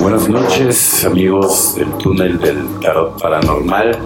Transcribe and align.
Buenas 0.00 0.28
noches, 0.28 1.04
amigos 1.04 1.74
del 1.74 1.90
túnel 1.98 2.38
del 2.38 2.64
tarot 2.80 3.20
paranormal. 3.20 3.98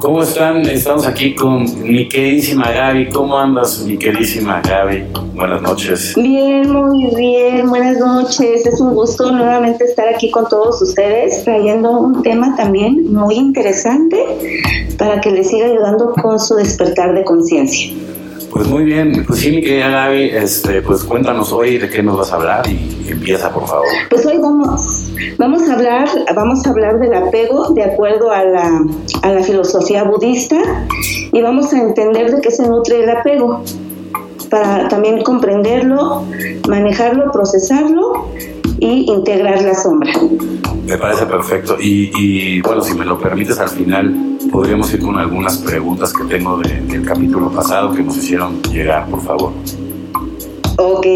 ¿Cómo 0.00 0.22
están? 0.22 0.62
Estamos 0.62 1.06
aquí 1.06 1.34
con 1.34 1.64
mi 1.82 2.08
queridísima 2.08 2.72
Gaby. 2.72 3.10
¿Cómo 3.10 3.36
andas, 3.36 3.80
mi 3.80 3.98
queridísima 3.98 4.62
Gaby? 4.62 5.04
Buenas 5.34 5.60
noches. 5.60 6.14
Bien, 6.16 6.72
muy 6.72 7.14
bien. 7.14 7.68
Buenas 7.68 7.98
noches. 7.98 8.64
Es 8.64 8.80
un 8.80 8.94
gusto 8.94 9.30
nuevamente 9.30 9.84
estar 9.84 10.08
aquí 10.08 10.30
con 10.30 10.48
todos 10.48 10.80
ustedes, 10.80 11.44
trayendo 11.44 11.90
un 11.90 12.22
tema 12.22 12.56
también 12.56 13.12
muy 13.12 13.34
interesante 13.34 14.16
para 14.96 15.20
que 15.20 15.30
les 15.30 15.50
siga 15.50 15.66
ayudando 15.66 16.12
con 16.12 16.40
su 16.40 16.54
despertar 16.54 17.14
de 17.14 17.24
conciencia. 17.24 17.92
Pues 18.50 18.66
muy 18.66 18.84
bien, 18.84 19.24
pues 19.26 19.40
sí, 19.40 19.50
mi 19.50 19.62
querida 19.62 19.88
Gaby, 19.88 20.30
este, 20.30 20.82
pues 20.82 21.04
cuéntanos 21.04 21.52
hoy 21.52 21.78
de 21.78 21.88
qué 21.88 22.02
nos 22.02 22.18
vas 22.18 22.32
a 22.32 22.36
hablar 22.36 22.68
y 22.68 23.08
empieza, 23.08 23.52
por 23.52 23.66
favor. 23.66 23.86
Pues 24.08 24.26
hoy 24.26 24.38
vamos, 24.38 25.12
vamos 25.38 25.68
a 25.68 25.74
hablar, 25.74 26.08
vamos 26.34 26.66
a 26.66 26.70
hablar 26.70 26.98
del 26.98 27.14
apego 27.14 27.70
de 27.70 27.84
acuerdo 27.84 28.30
a 28.32 28.44
la, 28.44 28.84
a 29.22 29.28
la 29.30 29.42
filosofía 29.42 30.02
budista 30.04 30.56
y 31.32 31.40
vamos 31.40 31.72
a 31.72 31.80
entender 31.80 32.34
de 32.34 32.40
qué 32.40 32.50
se 32.50 32.68
nutre 32.68 33.04
el 33.04 33.10
apego 33.10 33.62
para 34.50 34.88
también 34.88 35.22
comprenderlo, 35.22 36.24
manejarlo, 36.68 37.30
procesarlo 37.30 38.28
y 38.80 39.10
integrar 39.10 39.62
la 39.62 39.74
sombra. 39.74 40.12
Me 40.86 40.98
parece 40.98 41.24
perfecto. 41.26 41.76
Y, 41.80 42.60
bueno, 42.62 42.82
si 42.82 42.94
me 42.94 43.04
lo 43.04 43.18
permites, 43.18 43.58
al 43.58 43.68
final 43.68 44.38
podríamos 44.50 44.92
ir 44.92 45.00
con 45.00 45.18
algunas 45.18 45.58
preguntas 45.58 46.12
que 46.12 46.24
tengo 46.24 46.58
del 46.58 47.04
capítulo 47.04 47.50
pasado 47.50 47.92
que 47.92 48.02
nos 48.02 48.16
hicieron 48.16 48.60
llegar, 48.62 49.08
por 49.08 49.22
favor. 49.22 49.52
Ok. 50.76 51.06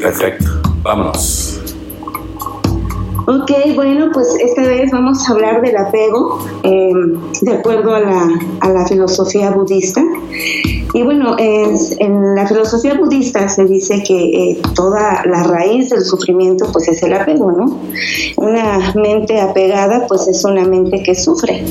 Perfecto. 0.00 0.46
Vámonos. 0.82 1.60
Ok, 3.26 3.52
bueno, 3.76 4.10
pues 4.12 4.34
esta 4.40 4.62
vez 4.62 4.90
vamos 4.90 5.28
a 5.28 5.32
hablar 5.32 5.60
del 5.62 5.76
apego 5.76 6.44
eh, 6.64 6.90
de 7.42 7.52
acuerdo 7.52 7.94
a 7.94 8.00
la, 8.00 8.28
a 8.60 8.68
la 8.70 8.86
filosofía 8.86 9.50
budista. 9.50 10.02
Y 10.92 11.02
bueno, 11.04 11.36
en 11.38 12.34
la 12.34 12.48
filosofía 12.48 12.94
budista 12.94 13.48
se 13.48 13.66
dice 13.66 14.02
que 14.02 14.50
eh, 14.50 14.62
toda 14.74 15.22
la 15.26 15.44
raíz 15.44 15.90
del 15.90 16.02
sufrimiento 16.02 16.66
pues 16.72 16.88
es 16.88 17.02
el 17.04 17.12
apego, 17.12 17.52
¿no? 17.52 17.78
Una 18.36 18.92
mente 18.96 19.40
apegada 19.40 20.06
pues 20.08 20.26
es 20.26 20.44
una 20.44 20.64
mente 20.64 21.00
que 21.04 21.14
sufre. 21.14 21.64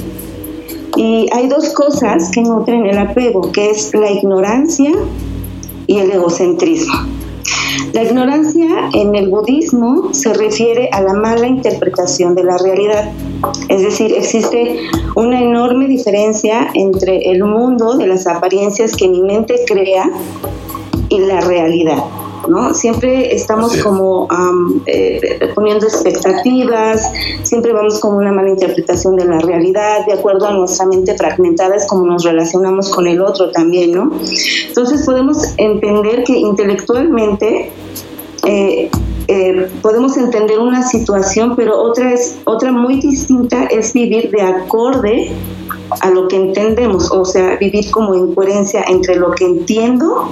Y 1.00 1.28
hay 1.31 1.47
dos 1.47 1.69
cosas 1.69 2.30
que 2.30 2.42
nutren 2.42 2.86
el 2.86 2.97
apego, 2.97 3.53
que 3.53 3.69
es 3.69 3.94
la 3.94 4.11
ignorancia 4.11 4.92
y 5.88 5.97
el 5.97 6.11
egocentrismo. 6.11 6.94
La 7.94 8.03
ignorancia 8.03 8.89
en 8.92 9.16
el 9.16 9.30
budismo 9.30 10.14
se 10.14 10.33
refiere 10.33 10.89
a 10.92 11.00
la 11.00 11.14
mala 11.14 11.47
interpretación 11.47 12.36
de 12.36 12.44
la 12.44 12.58
realidad. 12.58 13.14
Es 13.70 13.81
decir, 13.81 14.11
existe 14.11 14.75
una 15.16 15.39
enorme 15.39 15.88
diferencia 15.88 16.70
entre 16.73 17.31
el 17.31 17.45
mundo 17.45 17.95
de 17.95 18.05
las 18.05 18.27
apariencias 18.27 18.94
que 18.97 19.08
mi 19.08 19.22
mente 19.22 19.55
crea 19.66 20.11
y 21.08 21.20
la 21.20 21.39
realidad. 21.39 22.03
¿No? 22.47 22.73
Siempre 22.73 23.33
estamos 23.33 23.77
como 23.77 24.27
eh, 24.85 25.39
poniendo 25.55 25.85
expectativas, 25.85 27.11
siempre 27.43 27.73
vamos 27.73 27.99
con 27.99 28.15
una 28.15 28.31
mala 28.31 28.49
interpretación 28.49 29.15
de 29.15 29.25
la 29.25 29.39
realidad, 29.39 30.05
de 30.05 30.13
acuerdo 30.13 30.47
a 30.47 30.53
nuestra 30.53 30.85
mente 30.85 31.15
fragmentada 31.15 31.75
es 31.75 31.87
como 31.87 32.05
nos 32.05 32.23
relacionamos 32.23 32.89
con 32.89 33.07
el 33.07 33.21
otro 33.21 33.51
también, 33.51 33.91
¿no? 33.91 34.11
Entonces 34.67 35.03
podemos 35.05 35.53
entender 35.57 36.23
que 36.23 36.37
intelectualmente 36.37 37.71
eh, 38.45 38.89
eh, 39.27 39.69
podemos 39.81 40.17
entender 40.17 40.57
una 40.57 40.87
situación, 40.87 41.55
pero 41.55 41.79
otra 41.79 42.13
es 42.13 42.37
otra 42.45 42.71
muy 42.71 42.99
distinta 42.99 43.65
es 43.65 43.93
vivir 43.93 44.31
de 44.31 44.41
acorde 44.41 45.31
a 46.01 46.09
lo 46.09 46.27
que 46.27 46.35
entendemos, 46.35 47.11
o 47.11 47.25
sea, 47.25 47.55
vivir 47.57 47.91
como 47.91 48.15
en 48.15 48.33
coherencia 48.33 48.83
entre 48.87 49.17
lo 49.17 49.31
que 49.31 49.45
entiendo 49.45 50.31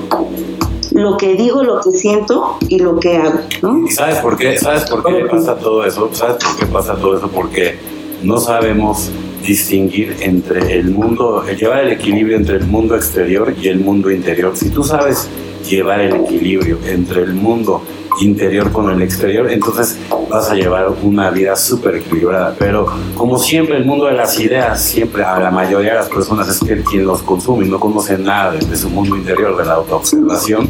lo 0.91 1.17
que 1.17 1.35
digo, 1.35 1.63
lo 1.63 1.81
que 1.81 1.91
siento 1.91 2.57
y 2.67 2.79
lo 2.79 2.99
que 2.99 3.17
hago, 3.17 3.39
¿no? 3.61 3.87
sabes 3.89 4.17
por 4.17 4.37
qué? 4.37 4.57
¿Sabes 4.57 4.85
por 4.89 5.03
qué 5.03 5.25
pasa 5.25 5.55
todo 5.55 5.85
eso? 5.85 6.09
¿Sabes 6.13 6.43
por 6.43 6.57
qué 6.57 6.65
pasa 6.65 6.95
todo 6.95 7.17
eso? 7.17 7.27
Porque 7.29 7.77
no 8.23 8.37
sabemos 8.37 9.09
distinguir 9.45 10.17
entre 10.21 10.77
el 10.79 10.89
mundo, 10.91 11.43
llevar 11.45 11.85
el 11.85 11.93
equilibrio 11.93 12.37
entre 12.37 12.57
el 12.57 12.65
mundo 12.65 12.95
exterior 12.95 13.53
y 13.61 13.67
el 13.67 13.79
mundo 13.79 14.11
interior. 14.11 14.55
Si 14.55 14.69
tú 14.69 14.83
sabes 14.83 15.27
llevar 15.67 16.01
el 16.01 16.15
equilibrio 16.15 16.79
entre 16.85 17.23
el 17.23 17.33
mundo 17.33 17.83
interior 18.21 18.71
con 18.71 18.89
el 18.89 19.01
exterior, 19.01 19.51
entonces 19.51 19.97
vas 20.29 20.49
a 20.49 20.55
llevar 20.55 20.89
una 21.03 21.29
vida 21.29 21.55
súper 21.55 21.95
equilibrada. 21.95 22.55
Pero 22.57 22.87
como 23.15 23.37
siempre 23.37 23.77
el 23.77 23.85
mundo 23.85 24.05
de 24.05 24.13
las 24.13 24.39
ideas, 24.39 24.81
siempre 24.81 25.23
a 25.23 25.39
la 25.39 25.51
mayoría 25.51 25.91
de 25.91 25.97
las 25.99 26.09
personas 26.09 26.47
es 26.47 26.59
que 26.59 26.83
quien 26.83 27.05
los 27.05 27.21
consume 27.21 27.65
y 27.65 27.69
no 27.69 27.79
conoce 27.79 28.17
nada 28.17 28.53
de, 28.53 28.77
su 28.77 28.89
mundo 28.89 29.15
interior, 29.15 29.57
de 29.57 29.65
la 29.65 29.73
autoobservación, 29.73 30.67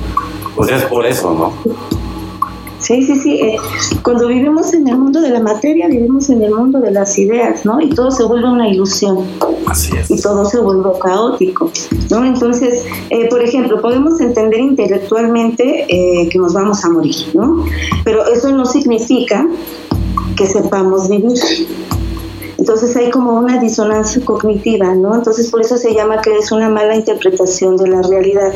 pues 0.55 0.71
es 0.71 0.83
por 0.83 1.05
eso, 1.05 1.33
¿no? 1.33 1.96
Sí, 2.79 3.03
sí, 3.03 3.15
sí. 3.15 3.41
Eh, 3.41 3.57
cuando 4.03 4.27
vivimos 4.27 4.73
en 4.73 4.87
el 4.87 4.97
mundo 4.97 5.19
de 5.21 5.29
la 5.29 5.39
materia, 5.39 5.87
vivimos 5.87 6.29
en 6.29 6.41
el 6.43 6.53
mundo 6.53 6.79
de 6.79 6.91
las 6.91 7.17
ideas, 7.17 7.65
¿no? 7.65 7.81
Y 7.81 7.89
todo 7.89 8.11
se 8.11 8.23
vuelve 8.23 8.49
una 8.49 8.69
ilusión. 8.69 9.25
Así 9.65 9.95
es. 9.97 10.11
Y 10.11 10.21
todo 10.21 10.45
se 10.45 10.59
vuelve 10.59 10.89
caótico, 11.01 11.71
¿no? 12.09 12.23
Entonces, 12.23 12.85
eh, 13.09 13.27
por 13.29 13.43
ejemplo, 13.43 13.81
podemos 13.81 14.21
entender 14.21 14.59
intelectualmente 14.59 15.85
eh, 15.89 16.29
que 16.29 16.37
nos 16.37 16.53
vamos 16.53 16.83
a 16.85 16.89
morir, 16.89 17.15
¿no? 17.33 17.65
Pero 18.03 18.25
eso 18.25 18.51
no 18.51 18.65
significa 18.65 19.47
que 20.35 20.45
sepamos 20.45 21.09
vivir. 21.09 21.37
Entonces 22.57 22.95
hay 22.95 23.11
como 23.11 23.33
una 23.33 23.59
disonancia 23.59 24.23
cognitiva, 24.25 24.95
¿no? 24.95 25.13
Entonces 25.15 25.49
por 25.51 25.61
eso 25.61 25.77
se 25.77 25.93
llama 25.93 26.21
que 26.21 26.35
es 26.35 26.51
una 26.51 26.69
mala 26.69 26.95
interpretación 26.95 27.77
de 27.77 27.87
la 27.87 28.01
realidad. 28.01 28.51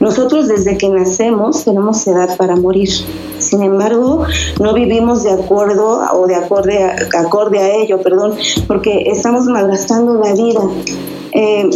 Nosotros 0.00 0.48
desde 0.48 0.76
que 0.76 0.88
nacemos 0.88 1.64
tenemos 1.64 2.04
edad 2.08 2.36
para 2.36 2.56
morir. 2.56 2.90
Sin 3.38 3.62
embargo, 3.62 4.24
no 4.60 4.74
vivimos 4.74 5.22
de 5.22 5.30
acuerdo 5.30 6.02
o 6.12 6.26
de 6.26 6.34
acorde 6.34 6.82
a, 6.82 6.96
acorde 7.20 7.58
a 7.58 7.74
ello, 7.76 8.02
perdón, 8.02 8.34
porque 8.66 9.04
estamos 9.06 9.44
malgastando 9.44 10.14
la 10.14 10.32
vida. 10.34 10.60
Eh, 11.32 11.70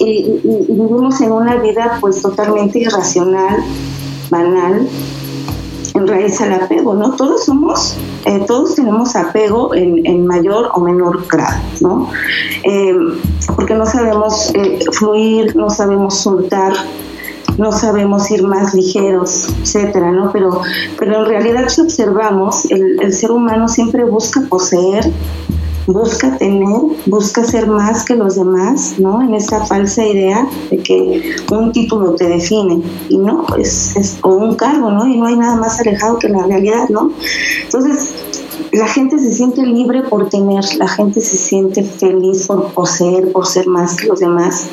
y, 0.00 0.40
vivimos 0.42 1.20
en 1.20 1.32
una 1.32 1.56
vida 1.56 1.98
pues 2.00 2.22
totalmente 2.22 2.78
irracional, 2.78 3.58
banal, 4.30 4.86
en 5.94 6.06
raíz 6.06 6.40
al 6.40 6.52
apego, 6.52 6.94
¿no? 6.94 7.16
Todos 7.16 7.44
somos, 7.44 7.96
eh, 8.26 8.44
todos 8.46 8.74
tenemos 8.74 9.14
apego 9.16 9.74
en, 9.74 10.26
mayor 10.26 10.70
o 10.74 10.80
menor 10.80 11.26
grado, 11.28 11.60
¿no? 11.80 12.10
Eh, 12.62 12.94
porque 13.54 13.74
no 13.74 13.84
sabemos 13.84 14.50
eh, 14.54 14.78
fluir, 14.92 15.54
no 15.54 15.68
sabemos 15.68 16.18
soltar, 16.18 16.72
no 17.58 17.70
sabemos 17.70 18.30
ir 18.30 18.42
más 18.42 18.72
ligeros, 18.72 19.48
etcétera, 19.60 20.10
¿no? 20.10 20.32
Pero, 20.32 20.62
pero 20.98 21.20
en 21.20 21.26
realidad 21.26 21.68
si 21.68 21.82
observamos, 21.82 22.64
el, 22.70 23.00
el 23.02 23.12
ser 23.12 23.30
humano 23.30 23.68
siempre 23.68 24.04
busca 24.04 24.40
poseer, 24.48 25.04
busca 25.86 26.36
tener, 26.38 26.80
busca 27.06 27.44
ser 27.44 27.66
más 27.66 28.04
que 28.04 28.14
los 28.14 28.36
demás, 28.36 28.94
¿no? 28.98 29.22
En 29.22 29.34
esa 29.34 29.64
falsa 29.66 30.04
idea 30.06 30.48
de 30.70 30.78
que 30.78 31.36
un 31.50 31.72
título 31.72 32.14
te 32.14 32.28
define 32.28 32.82
y 33.08 33.18
no, 33.18 33.46
es, 33.58 33.96
es 33.96 34.18
o 34.22 34.28
un 34.30 34.54
cargo, 34.54 34.90
¿no? 34.90 35.06
Y 35.06 35.16
no 35.16 35.26
hay 35.26 35.36
nada 35.36 35.56
más 35.56 35.80
alejado 35.80 36.18
que 36.18 36.28
la 36.28 36.44
realidad, 36.44 36.88
¿no? 36.88 37.12
Entonces, 37.64 38.14
la 38.72 38.88
gente 38.88 39.18
se 39.18 39.32
siente 39.32 39.62
libre 39.62 40.02
por 40.02 40.28
tener, 40.28 40.64
la 40.76 40.88
gente 40.88 41.20
se 41.20 41.36
siente 41.36 41.84
feliz 41.84 42.46
por 42.46 42.72
poseer, 42.72 43.30
por 43.32 43.46
ser 43.46 43.66
más 43.66 43.96
que 43.96 44.06
los 44.06 44.20
demás. 44.20 44.66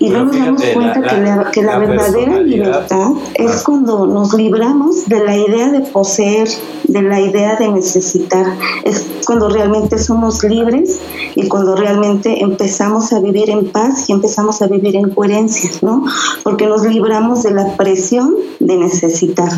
Y 0.00 0.08
no 0.08 0.24
nos 0.24 0.36
damos 0.36 0.62
cuenta 0.72 1.02
que 1.02 1.16
la, 1.18 1.50
que 1.52 1.62
la 1.62 1.78
verdadera 1.78 2.40
libertad 2.40 3.12
es 3.34 3.62
cuando 3.62 4.06
nos 4.06 4.32
libramos 4.32 5.06
de 5.06 5.22
la 5.22 5.36
idea 5.36 5.68
de 5.70 5.80
poseer, 5.80 6.48
de 6.84 7.02
la 7.02 7.20
idea 7.20 7.56
de 7.56 7.68
necesitar. 7.68 8.46
Es 8.84 9.06
cuando 9.26 9.50
realmente 9.50 9.98
somos 9.98 10.42
libres 10.42 11.00
y 11.34 11.48
cuando 11.48 11.76
realmente 11.76 12.42
empezamos 12.42 13.12
a 13.12 13.20
vivir 13.20 13.50
en 13.50 13.70
paz 13.70 14.08
y 14.08 14.12
empezamos 14.12 14.62
a 14.62 14.68
vivir 14.68 14.96
en 14.96 15.10
coherencia, 15.10 15.70
¿no? 15.82 16.04
Porque 16.42 16.66
nos 16.66 16.84
libramos 16.86 17.42
de 17.42 17.52
la 17.52 17.76
presión 17.76 18.34
de 18.58 18.76
necesitar. 18.78 19.52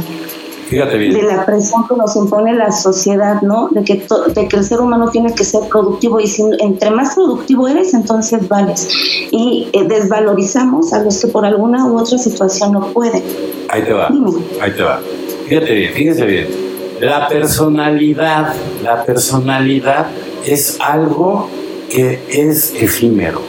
De 0.73 1.23
la 1.23 1.45
presión 1.45 1.87
que 1.87 1.97
nos 1.97 2.17
impone 2.17 2.55
la 2.55 2.73
sociedad, 2.73 3.43
¿no? 3.43 3.69
De 3.71 3.85
que, 3.85 4.03
de 4.35 4.49
que 4.49 4.57
el 4.57 4.65
ser 4.65 4.81
humano 4.81 5.11
tiene 5.11 5.35
que 5.35 5.45
ser 5.45 5.69
productivo 5.69 6.19
y 6.19 6.27
si 6.27 6.43
entre 6.61 6.91
más 6.91 7.15
productivo 7.15 7.69
eres, 7.69 7.93
entonces 7.93 8.49
vales. 8.49 8.89
Y 9.31 9.69
eh, 9.73 9.85
desvalorizamos 9.87 10.93
a 10.93 11.03
los 11.03 11.21
que 11.21 11.29
por 11.29 11.45
alguna 11.45 11.87
u 11.87 11.99
otra 11.99 12.17
situación 12.17 12.73
no 12.73 12.87
pueden. 12.93 13.23
Ahí 13.69 13.83
te 13.83 13.93
va. 13.93 14.09
Ahí 14.61 14.73
te 14.73 14.83
va. 14.83 15.01
Fíjate 15.47 15.75
bien, 15.75 15.93
fíjese 15.93 16.25
bien. 16.25 16.49
La 17.01 17.29
personalidad, 17.29 18.55
la 18.83 19.05
personalidad 19.05 20.07
es 20.47 20.79
algo 20.81 21.49
que 21.91 22.21
es 22.31 22.73
efímero, 22.75 23.43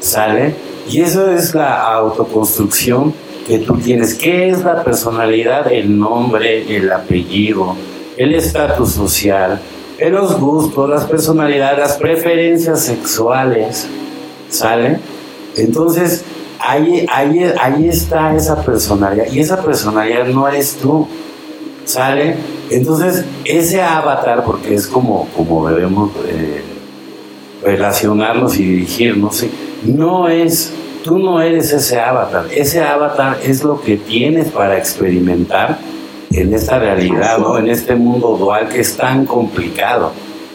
¿sale? 0.00 0.54
Y 0.88 1.00
eso 1.00 1.30
es 1.30 1.54
la 1.54 1.94
autoconstrucción 1.94 3.14
que 3.46 3.58
tú 3.60 3.74
tienes. 3.74 4.14
¿Qué 4.14 4.48
es 4.48 4.64
la 4.64 4.82
personalidad? 4.82 5.70
El 5.72 5.98
nombre, 5.98 6.76
el 6.76 6.90
apellido, 6.92 7.76
el 8.16 8.34
estatus 8.34 8.92
social, 8.92 9.60
los 9.98 10.38
gustos, 10.38 10.88
las 10.88 11.04
personalidades, 11.04 11.78
las 11.78 11.96
preferencias 11.96 12.84
sexuales, 12.84 13.86
¿sale? 14.50 14.98
Entonces, 15.56 16.24
ahí, 16.60 17.06
ahí, 17.10 17.44
ahí 17.60 17.88
está 17.88 18.34
esa 18.34 18.62
personalidad, 18.62 19.26
y 19.30 19.40
esa 19.40 19.62
personalidad 19.62 20.26
no 20.26 20.46
eres 20.48 20.76
tú, 20.76 21.06
¿sale? 21.84 22.36
Entonces, 22.70 23.24
ese 23.44 23.80
avatar, 23.80 24.44
porque 24.44 24.74
es 24.74 24.86
como, 24.86 25.28
como 25.36 25.68
debemos 25.68 26.10
eh, 26.28 26.62
relacionarnos 27.62 28.58
y 28.58 28.64
dirigirnos, 28.64 29.44
no 29.84 30.28
es, 30.28 30.72
tú 31.06 31.18
no 31.18 31.40
eres 31.40 31.72
ese 31.72 32.00
avatar, 32.00 32.46
ese 32.50 32.82
avatar 32.82 33.38
es 33.42 33.62
lo 33.62 33.80
que 33.80 33.96
tienes 33.96 34.48
para 34.48 34.76
experimentar 34.76 35.78
en 36.32 36.52
esta 36.52 36.78
realidad, 36.78 37.38
¿no? 37.38 37.56
En 37.56 37.68
este 37.68 37.94
mundo 37.94 38.36
dual 38.36 38.68
que 38.68 38.80
es 38.80 38.96
tan 38.96 39.24
complicado, 39.24 40.12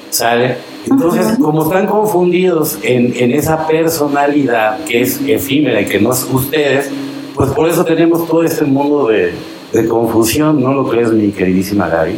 ¿sale? 0.09 0.57
Entonces, 0.85 1.37
como 1.39 1.63
están 1.63 1.87
confundidos 1.87 2.77
en, 2.83 3.13
en, 3.15 3.31
esa 3.31 3.65
personalidad 3.67 4.83
que 4.83 5.01
es 5.01 5.21
efímera 5.25 5.81
y 5.81 5.85
que 5.85 5.99
no 5.99 6.11
es 6.11 6.27
ustedes, 6.31 6.89
pues 7.33 7.51
por 7.51 7.69
eso 7.69 7.85
tenemos 7.85 8.27
todo 8.27 8.43
este 8.43 8.65
mundo 8.65 9.07
de, 9.07 9.33
de 9.71 9.87
confusión, 9.87 10.61
¿no 10.61 10.73
lo 10.73 10.87
crees, 10.89 11.13
mi 11.13 11.31
queridísima 11.31 11.87
Gaby? 11.87 12.15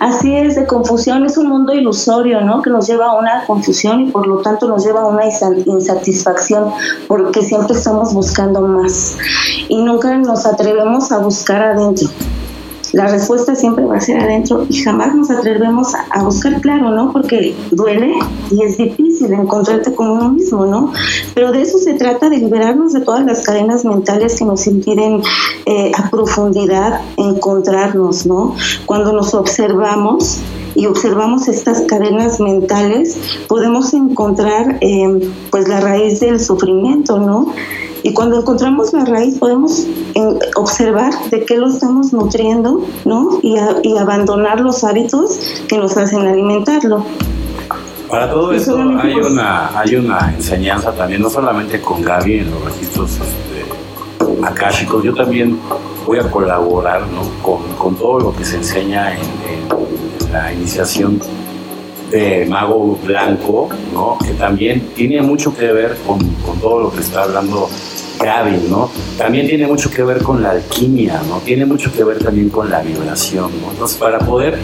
Así 0.00 0.36
es, 0.36 0.56
de 0.56 0.66
confusión 0.66 1.24
es 1.24 1.38
un 1.38 1.48
mundo 1.48 1.72
ilusorio, 1.72 2.40
¿no? 2.42 2.62
Que 2.62 2.70
nos 2.70 2.86
lleva 2.86 3.06
a 3.06 3.18
una 3.18 3.44
confusión 3.46 4.02
y 4.02 4.10
por 4.10 4.26
lo 4.26 4.38
tanto 4.38 4.68
nos 4.68 4.84
lleva 4.84 5.02
a 5.02 5.06
una 5.06 5.24
insatisfacción 5.64 6.70
porque 7.08 7.42
siempre 7.42 7.76
estamos 7.76 8.12
buscando 8.12 8.60
más 8.60 9.16
y 9.68 9.82
nunca 9.82 10.16
nos 10.18 10.46
atrevemos 10.46 11.12
a 11.12 11.18
buscar 11.18 11.62
adentro 11.62 12.08
la 12.96 13.08
respuesta 13.08 13.54
siempre 13.54 13.84
va 13.84 13.98
a 13.98 14.00
ser 14.00 14.18
adentro 14.18 14.66
y 14.70 14.82
jamás 14.82 15.14
nos 15.14 15.30
atrevemos 15.30 15.94
a, 15.94 16.22
buscar 16.22 16.58
claro, 16.62 16.90
¿no? 16.90 17.12
Porque 17.12 17.54
duele 17.70 18.14
y 18.50 18.62
es 18.62 18.78
difícil 18.78 19.34
encontrarte 19.34 19.94
con 19.94 20.12
uno 20.12 20.30
mismo, 20.30 20.64
¿no? 20.64 20.92
Pero 21.34 21.52
de 21.52 21.60
eso 21.60 21.76
se 21.76 21.92
trata, 21.92 22.30
de 22.30 22.38
liberarnos 22.38 22.94
de 22.94 23.02
todas 23.02 23.22
las 23.26 23.44
cadenas 23.44 23.84
mentales 23.84 24.38
que 24.38 24.46
nos 24.46 24.66
impiden 24.66 25.20
eh, 25.66 25.92
a 25.94 26.08
profundidad 26.08 27.02
encontrarnos, 27.18 28.24
¿no? 28.24 28.54
Cuando 28.86 29.12
nos 29.12 29.34
observamos 29.34 30.40
y 30.76 30.86
observamos 30.86 31.48
estas 31.48 31.82
cadenas 31.82 32.38
mentales, 32.38 33.18
podemos 33.48 33.94
encontrar 33.94 34.78
eh, 34.82 35.30
pues 35.50 35.68
la 35.68 35.80
raíz 35.80 36.20
del 36.20 36.38
sufrimiento, 36.38 37.18
¿no? 37.18 37.52
Y 38.02 38.12
cuando 38.12 38.38
encontramos 38.38 38.92
la 38.92 39.04
raíz 39.04 39.38
podemos 39.38 39.84
observar 40.54 41.12
de 41.30 41.44
qué 41.44 41.56
lo 41.56 41.66
estamos 41.68 42.12
nutriendo, 42.12 42.84
¿no? 43.04 43.40
Y, 43.42 43.56
abandonar 43.96 44.60
los 44.60 44.84
hábitos 44.84 45.40
que 45.68 45.78
nos 45.78 45.96
hacen 45.96 46.20
alimentarlo. 46.20 47.04
Para 48.08 48.30
todo 48.30 48.52
esto 48.52 48.78
hay 48.78 49.14
pues 49.14 49.32
una, 49.32 49.76
hay 49.76 49.96
una 49.96 50.32
enseñanza 50.36 50.92
también, 50.92 51.22
no 51.22 51.30
solamente 51.30 51.80
con 51.80 52.02
Gaby 52.02 52.40
en 52.40 52.50
los 52.50 52.64
registros 52.64 53.12
este, 53.12 54.44
akáshicos, 54.44 55.02
yo 55.02 55.14
también 55.14 55.58
voy 56.06 56.18
a 56.20 56.30
colaborar 56.30 57.00
¿no? 57.08 57.22
con, 57.42 57.62
con, 57.78 57.96
todo 57.96 58.20
lo 58.20 58.36
que 58.36 58.44
se 58.44 58.56
enseña 58.56 59.12
en, 59.14 59.20
en 59.20 59.75
la 60.32 60.52
iniciación 60.52 61.20
de 62.10 62.46
Mago 62.46 62.98
Blanco, 63.04 63.68
¿no? 63.92 64.18
que 64.24 64.32
también 64.32 64.80
tiene 64.94 65.20
mucho 65.22 65.56
que 65.56 65.72
ver 65.72 65.96
con, 66.06 66.18
con 66.36 66.60
todo 66.60 66.80
lo 66.80 66.92
que 66.92 67.00
está 67.00 67.24
hablando 67.24 67.68
Gaby, 68.18 68.68
¿no? 68.70 68.90
También 69.18 69.46
tiene 69.46 69.66
mucho 69.66 69.90
que 69.90 70.02
ver 70.02 70.22
con 70.22 70.42
la 70.42 70.52
alquimia, 70.52 71.20
¿no? 71.28 71.38
Tiene 71.38 71.66
mucho 71.66 71.92
que 71.92 72.02
ver 72.02 72.18
también 72.18 72.48
con 72.48 72.70
la 72.70 72.80
vibración, 72.80 73.50
¿no? 73.60 73.70
Entonces, 73.72 73.98
para 73.98 74.18
poder 74.18 74.58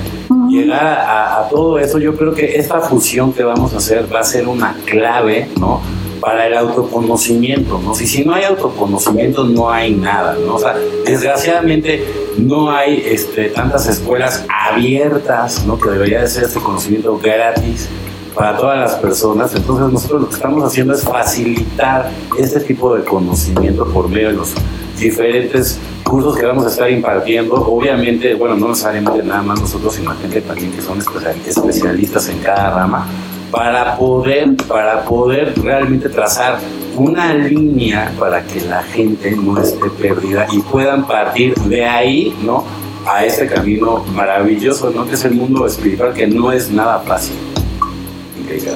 llegar 0.48 0.82
a, 0.84 1.40
a, 1.40 1.48
todo 1.48 1.78
eso, 1.78 1.98
yo 1.98 2.16
creo 2.16 2.34
que 2.34 2.56
esta 2.56 2.80
fusión 2.80 3.32
que 3.32 3.42
vamos 3.42 3.74
a 3.74 3.78
hacer 3.78 4.06
va 4.12 4.20
a 4.20 4.24
ser 4.24 4.48
una 4.48 4.74
clave, 4.86 5.48
¿no? 5.60 5.80
Para 6.22 6.46
el 6.46 6.54
autoconocimiento, 6.54 7.78
¿no? 7.78 7.94
Si, 7.94 8.06
si 8.06 8.24
no 8.24 8.32
hay 8.32 8.44
autoconocimiento, 8.44 9.44
no 9.44 9.70
hay 9.70 9.92
nada, 9.94 10.38
¿no? 10.46 10.54
O 10.54 10.58
sea, 10.58 10.74
desgraciadamente 11.04 12.02
no 12.38 12.70
hay 12.70 13.02
este, 13.04 13.48
tantas 13.48 13.88
escuelas 13.88 14.46
abiertas, 14.48 15.66
¿no? 15.66 15.78
Que 15.78 15.90
debería 15.90 16.20
de 16.20 16.28
ser 16.28 16.44
este 16.44 16.60
conocimiento 16.60 17.18
gratis 17.18 17.88
para 18.34 18.56
todas 18.56 18.78
las 18.78 18.94
personas. 18.94 19.54
Entonces 19.54 19.92
nosotros 19.92 20.22
lo 20.22 20.28
que 20.28 20.34
estamos 20.34 20.64
haciendo 20.64 20.94
es 20.94 21.02
facilitar 21.02 22.08
este 22.38 22.60
tipo 22.60 22.94
de 22.94 23.04
conocimiento 23.04 23.84
por 23.86 24.08
medio 24.08 24.28
de 24.28 24.34
los 24.34 24.54
diferentes 24.98 25.78
cursos 26.04 26.36
que 26.36 26.46
vamos 26.46 26.64
a 26.66 26.68
estar 26.68 26.90
impartiendo. 26.90 27.54
Obviamente, 27.54 28.34
bueno, 28.34 28.56
no 28.56 28.68
necesariamente 28.68 29.22
nada 29.22 29.42
más 29.42 29.60
nosotros, 29.60 29.94
sino 29.94 30.14
también 30.14 30.72
que 30.72 30.82
son 30.82 30.98
especialistas 30.98 32.28
en 32.28 32.38
cada 32.38 32.70
rama, 32.70 33.06
para 33.52 33.96
poder, 33.98 34.56
para 34.66 35.04
poder 35.04 35.54
realmente 35.62 36.08
trazar 36.08 36.58
una 36.96 37.34
línea 37.34 38.10
para 38.18 38.42
que 38.42 38.62
la 38.62 38.82
gente 38.82 39.30
no 39.32 39.60
esté 39.60 39.90
perdida 39.90 40.46
y 40.50 40.60
puedan 40.60 41.06
partir 41.06 41.54
de 41.54 41.84
ahí, 41.84 42.34
¿no? 42.42 42.64
A 43.06 43.24
este 43.24 43.46
camino 43.46 44.04
maravilloso, 44.14 44.90
¿no? 44.90 45.06
Que 45.06 45.14
es 45.14 45.24
el 45.24 45.34
mundo 45.34 45.66
espiritual, 45.66 46.14
que 46.14 46.26
no 46.26 46.50
es 46.50 46.70
nada 46.70 46.98
fácil. 47.00 47.36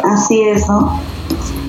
Así 0.04 0.42
es, 0.42 0.68
¿no? 0.68 1.00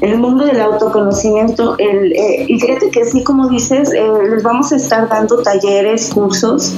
El 0.02 0.20
mundo 0.20 0.46
del 0.46 0.62
autoconocimiento, 0.62 1.76
el, 1.80 2.14
eh, 2.14 2.46
y 2.48 2.60
fíjate 2.60 2.92
que 2.92 3.06
sí, 3.06 3.24
como 3.24 3.50
dices, 3.50 3.92
eh, 3.94 4.08
les 4.30 4.44
vamos 4.44 4.72
a 4.72 4.76
estar 4.76 5.10
dando 5.10 5.42
talleres, 5.42 6.12
cursos, 6.14 6.74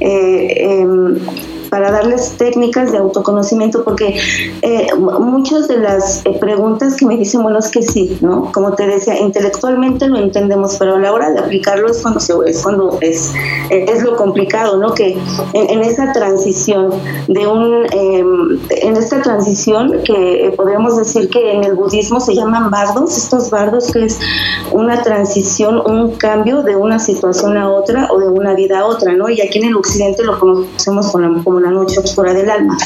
eh, 0.00 0.80
em, 0.80 1.16
para 1.74 1.90
darles 1.90 2.36
técnicas 2.36 2.92
de 2.92 2.98
autoconocimiento, 2.98 3.82
porque 3.82 4.16
eh, 4.62 4.86
muchas 4.94 5.66
de 5.66 5.78
las 5.78 6.24
eh, 6.24 6.36
preguntas 6.38 6.94
que 6.94 7.04
me 7.04 7.16
dicen, 7.16 7.42
bueno, 7.42 7.58
es 7.58 7.68
que 7.68 7.82
sí, 7.82 8.16
¿no? 8.20 8.52
Como 8.52 8.74
te 8.74 8.86
decía, 8.86 9.18
intelectualmente 9.18 10.06
lo 10.06 10.18
entendemos, 10.18 10.76
pero 10.78 10.94
a 10.94 11.00
la 11.00 11.12
hora 11.12 11.32
de 11.32 11.40
aplicarlo 11.40 11.90
es 11.90 12.00
cuando, 12.00 12.20
se, 12.20 12.32
es, 12.46 12.62
cuando 12.62 12.96
es, 13.00 13.32
eh, 13.70 13.86
es 13.88 14.04
lo 14.04 14.14
complicado, 14.14 14.76
¿no? 14.76 14.94
Que 14.94 15.18
en, 15.52 15.80
esa 15.80 16.12
transición 16.12 16.92
de 17.26 17.44
un, 17.44 17.86
em, 17.90 18.60
en 18.70 18.96
esta 18.96 19.20
transición 19.20 20.00
que 20.04 20.54
podríamos 20.56 20.96
decir 20.96 21.28
que 21.28 21.54
en 21.54 21.64
el 21.64 21.74
budismo 21.74 22.20
se 22.20 22.36
llaman 22.36 22.70
bardos, 22.70 23.18
estos 23.18 23.50
bardos 23.50 23.90
que 23.90 24.04
es 24.04 24.20
una 24.70 25.02
transición, 25.02 25.82
un 25.84 26.12
cambio 26.12 26.62
de 26.62 26.76
una 26.76 27.00
situación 27.00 27.56
a 27.56 27.68
otra 27.68 28.12
o 28.12 28.20
de 28.20 28.28
una 28.28 28.54
vida 28.54 28.78
a 28.78 28.84
otra, 28.84 29.12
¿no? 29.12 29.28
Y 29.28 29.40
aquí 29.40 29.58
en 29.58 29.64
el 29.64 29.74
occidente 29.74 30.22
lo 30.22 30.38
conocemos 30.38 31.10
como, 31.10 31.42
como 31.42 31.63
la 31.64 31.70
noche 31.70 31.98
oscura 32.00 32.32
del 32.34 32.50
alma. 32.50 32.76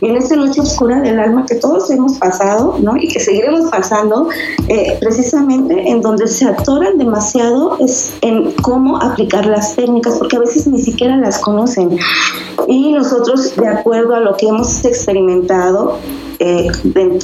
Y 0.00 0.08
en 0.08 0.16
esta 0.16 0.36
noche 0.36 0.60
oscura 0.60 1.00
del 1.00 1.18
alma 1.18 1.46
que 1.46 1.54
todos 1.54 1.90
hemos 1.90 2.18
pasado, 2.18 2.76
¿no? 2.80 2.96
Y 2.96 3.08
que 3.08 3.20
seguiremos 3.20 3.70
pasando, 3.70 4.28
eh, 4.68 4.96
precisamente 5.00 5.88
en 5.88 6.00
donde 6.00 6.26
se 6.26 6.46
atoran 6.46 6.98
demasiado 6.98 7.78
es 7.78 8.14
en 8.20 8.52
cómo 8.62 9.00
aplicar 9.00 9.46
las 9.46 9.76
técnicas, 9.76 10.16
porque 10.18 10.36
a 10.36 10.40
veces 10.40 10.66
ni 10.66 10.80
siquiera 10.80 11.16
las 11.16 11.38
conocen. 11.38 11.96
Y 12.66 12.92
nosotros, 12.92 13.54
de 13.56 13.68
acuerdo 13.68 14.14
a 14.14 14.20
lo 14.20 14.36
que 14.36 14.48
hemos 14.48 14.84
experimentado, 14.84 15.98
eh, 16.40 16.68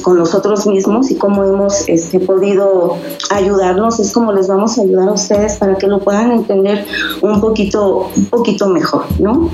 con 0.02 0.19
nosotros 0.19 0.67
mismos 0.67 1.11
y 1.11 1.17
cómo 1.17 1.43
hemos 1.45 1.88
este, 1.88 2.21
podido 2.21 2.97
ayudarnos, 3.31 3.99
es 3.99 4.12
como 4.12 4.33
les 4.33 4.47
vamos 4.47 4.79
a 4.79 4.83
ayudar 4.83 5.09
a 5.09 5.12
ustedes 5.12 5.57
para 5.57 5.76
que 5.76 5.88
lo 5.88 5.99
puedan 5.99 6.31
entender 6.31 6.87
un 7.21 7.40
poquito, 7.40 8.09
un 8.17 8.26
poquito 8.26 8.69
mejor, 8.69 9.05
¿no? 9.19 9.50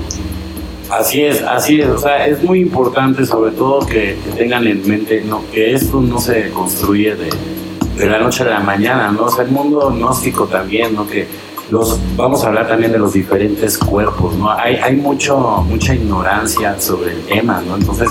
Así 0.89 1.23
es, 1.23 1.41
así 1.41 1.81
es. 1.81 1.89
O 1.89 1.97
sea, 1.97 2.27
es 2.27 2.43
muy 2.43 2.59
importante 2.59 3.25
sobre 3.25 3.51
todo 3.51 3.85
que, 3.85 4.17
tengan 4.37 4.65
en 4.67 4.87
mente 4.87 5.21
no, 5.21 5.43
que 5.51 5.73
esto 5.73 5.99
no 5.99 6.19
se 6.19 6.49
construye 6.51 7.15
de, 7.15 7.29
de, 7.97 8.05
la 8.05 8.19
noche 8.19 8.43
a 8.43 8.47
la 8.47 8.59
mañana, 8.59 9.11
¿no? 9.11 9.25
O 9.25 9.29
sea, 9.29 9.43
el 9.43 9.51
mundo 9.51 9.91
gnóstico 9.91 10.45
también, 10.45 10.95
¿no? 10.95 11.07
Que 11.07 11.27
los, 11.69 11.99
vamos 12.15 12.43
a 12.43 12.47
hablar 12.47 12.67
también 12.67 12.91
de 12.91 12.99
los 12.99 13.13
diferentes 13.13 13.77
cuerpos, 13.77 14.35
¿no? 14.35 14.49
Hay, 14.49 14.75
hay 14.77 14.95
mucho, 14.95 15.37
mucha 15.67 15.93
ignorancia 15.93 16.79
sobre 16.79 17.11
el 17.11 17.21
tema, 17.23 17.61
¿no? 17.67 17.75
Entonces, 17.75 18.09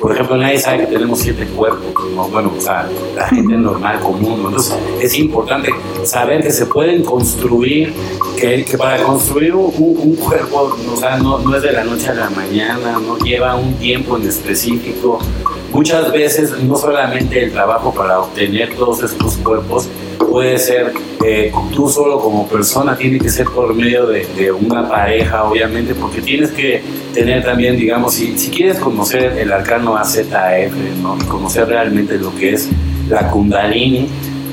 por 0.00 0.12
ejemplo, 0.12 0.36
nadie 0.36 0.58
sabe 0.58 0.80
que 0.80 0.86
tenemos 0.86 1.18
siete 1.18 1.46
cuerpos, 1.46 2.10
¿no? 2.14 2.28
Bueno, 2.28 2.52
o 2.56 2.60
sea, 2.60 2.88
la 3.14 3.28
gente 3.28 3.56
normal, 3.56 4.00
común. 4.00 4.42
Entonces, 4.46 4.76
es 5.00 5.18
importante 5.18 5.70
saber 6.04 6.42
que 6.42 6.50
se 6.50 6.66
pueden 6.66 7.02
construir, 7.02 7.92
que, 8.38 8.64
para 8.78 9.02
construir 9.02 9.54
un, 9.54 10.16
cuerpo, 10.16 10.76
o 10.92 10.96
sea, 10.96 11.18
no 11.18 11.56
es 11.56 11.62
de 11.62 11.72
la 11.72 11.84
noche 11.84 12.08
a 12.08 12.14
la 12.14 12.30
mañana, 12.30 12.98
no 12.98 13.18
lleva 13.18 13.56
un 13.56 13.74
tiempo 13.74 14.16
en 14.16 14.28
específico. 14.28 15.18
Muchas 15.72 16.12
veces, 16.12 16.52
no 16.62 16.76
solamente 16.76 17.44
el 17.44 17.52
trabajo 17.52 17.92
para 17.92 18.20
obtener 18.20 18.74
todos 18.74 19.02
estos 19.02 19.36
cuerpos, 19.36 19.88
puede 20.30 20.58
ser 20.58 20.92
eh, 21.24 21.52
tú 21.74 21.88
solo 21.88 22.20
como 22.20 22.46
persona, 22.46 22.96
tiene 22.96 23.18
que 23.18 23.28
ser 23.28 23.46
por 23.46 23.74
medio 23.74 24.06
de, 24.06 24.52
una 24.52 24.88
pareja, 24.88 25.44
obviamente, 25.44 25.94
porque 25.94 26.20
tienes 26.20 26.50
que 26.50 26.82
tener 27.12 27.44
también, 27.44 27.76
digamos, 27.76 28.14
si, 28.14 28.38
si 28.38 28.50
quieres 28.50 28.78
conocer 28.78 29.38
el 29.38 29.52
arcano 29.52 29.96
AZF, 29.96 30.74
¿no? 31.02 31.18
conocer 31.28 31.68
realmente 31.68 32.18
lo 32.18 32.34
que 32.34 32.54
es 32.54 32.68
la 33.08 33.30
Kundalini, 33.30 34.08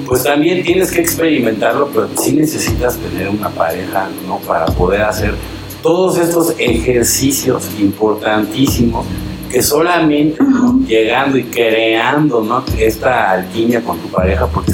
pues 0.06 0.24
también 0.24 0.64
tienes 0.64 0.92
que 0.92 1.02
experimentarlo, 1.02 1.90
pero 1.94 2.10
sí 2.16 2.34
necesitas 2.34 2.98
tener 2.98 3.30
una 3.30 3.50
pareja, 3.50 4.10
¿no? 4.28 4.38
Para 4.40 4.66
poder 4.66 5.02
hacer 5.02 5.34
todos 5.82 6.18
estos 6.18 6.54
ejercicios 6.60 7.70
importantísimos 7.80 9.06
que 9.54 9.62
solamente 9.62 10.44
llegando 10.88 11.38
y 11.38 11.44
creando 11.44 12.42
¿no? 12.42 12.64
esta 12.80 13.30
alquimia 13.30 13.82
con 13.82 14.00
tu 14.00 14.08
pareja, 14.08 14.48
porque 14.48 14.74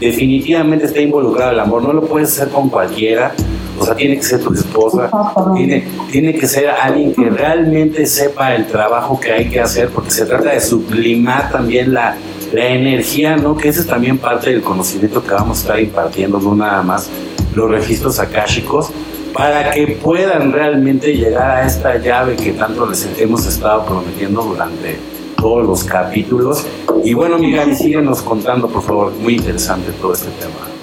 definitivamente 0.00 0.86
está 0.86 1.00
involucrado 1.00 1.52
el 1.52 1.60
amor, 1.60 1.82
no 1.82 1.92
lo 1.92 2.06
puedes 2.06 2.32
hacer 2.32 2.48
con 2.48 2.70
cualquiera, 2.70 3.34
o 3.78 3.84
sea, 3.84 3.94
tiene 3.94 4.16
que 4.16 4.22
ser 4.22 4.40
tu 4.40 4.54
esposa, 4.54 5.10
tiene, 5.54 5.86
tiene 6.10 6.32
que 6.34 6.46
ser 6.46 6.70
alguien 6.70 7.14
que 7.14 7.28
realmente 7.28 8.06
sepa 8.06 8.54
el 8.54 8.66
trabajo 8.66 9.20
que 9.20 9.30
hay 9.30 9.50
que 9.50 9.60
hacer, 9.60 9.90
porque 9.90 10.10
se 10.10 10.24
trata 10.24 10.52
de 10.52 10.60
sublimar 10.60 11.52
también 11.52 11.92
la, 11.92 12.16
la 12.54 12.68
energía, 12.68 13.36
¿no? 13.36 13.58
Que 13.58 13.68
ese 13.68 13.80
es 13.80 13.86
también 13.86 14.16
parte 14.16 14.50
del 14.50 14.62
conocimiento 14.62 15.22
que 15.22 15.32
vamos 15.32 15.58
a 15.58 15.60
estar 15.60 15.80
impartiendo, 15.80 16.40
no 16.40 16.54
nada 16.54 16.82
más 16.82 17.10
los 17.54 17.70
registros 17.70 18.18
akáshicos, 18.18 18.90
para 19.34 19.72
que 19.72 19.98
puedan 20.00 20.52
realmente 20.52 21.12
llegar 21.12 21.58
a 21.58 21.66
esta 21.66 21.98
llave 21.98 22.36
que 22.36 22.52
tanto 22.52 22.86
les 22.86 23.06
hemos 23.18 23.44
estado 23.46 23.84
prometiendo 23.84 24.42
durante 24.42 24.96
todos 25.36 25.66
los 25.66 25.84
capítulos. 25.84 26.64
Y 27.02 27.14
bueno, 27.14 27.36
Miguel, 27.38 27.76
síguenos 27.76 28.22
contando, 28.22 28.68
por 28.68 28.82
favor, 28.82 29.12
muy 29.20 29.34
interesante 29.34 29.90
todo 30.00 30.14
este 30.14 30.28
tema. 30.40 30.74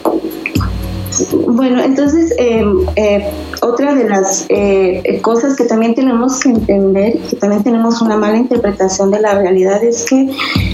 Bueno, 1.47 1.81
entonces, 1.81 2.33
em, 2.37 2.85
eh, 2.95 3.29
otra 3.61 3.93
de 3.95 4.07
las 4.07 4.45
eh, 4.49 5.19
cosas 5.21 5.55
que 5.55 5.65
también 5.65 5.93
tenemos 5.93 6.39
que 6.39 6.49
entender, 6.49 7.19
que 7.29 7.35
también 7.35 7.63
tenemos 7.63 8.01
una 8.01 8.17
mala 8.17 8.37
interpretación 8.37 9.11
de 9.11 9.19
la 9.19 9.35
realidad, 9.35 9.83
es 9.83 10.05
que 10.05 10.29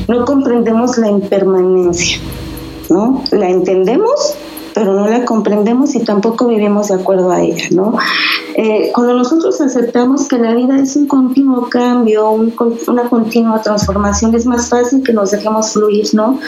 no 0.08 0.26
comprendemos 0.26 0.98
la 0.98 1.10
impermanencia, 1.10 2.20
¿no? 2.90 3.24
La 3.32 3.50
entendemos, 3.50 4.37
pero 4.78 4.94
no 4.94 5.08
la 5.08 5.26
comprendemos 5.26 5.96
y 5.96 6.04
tampoco 6.04 6.46
vivimos 6.48 6.90
de 6.90 6.94
acuerdo 6.94 7.32
a 7.32 7.42
ella, 7.42 7.66
¿no? 7.72 7.98
Eh, 8.54 8.92
cuando 8.94 9.16
nosotros 9.16 9.60
aceptamos 9.60 10.28
que 10.28 10.38
la 10.38 10.54
vida 10.54 10.78
es 10.78 10.96
un 10.96 11.08
continuo 11.08 11.68
cambio, 11.68 12.30
una 12.88 13.10
continua 13.10 13.60
transformación, 13.64 14.36
es 14.36 14.46
más 14.46 14.70
fácil 14.70 15.02
que 15.04 15.14
nos 15.14 15.32
dejemos 15.32 15.74
fluir, 15.74 16.06
¿no? 16.14 16.40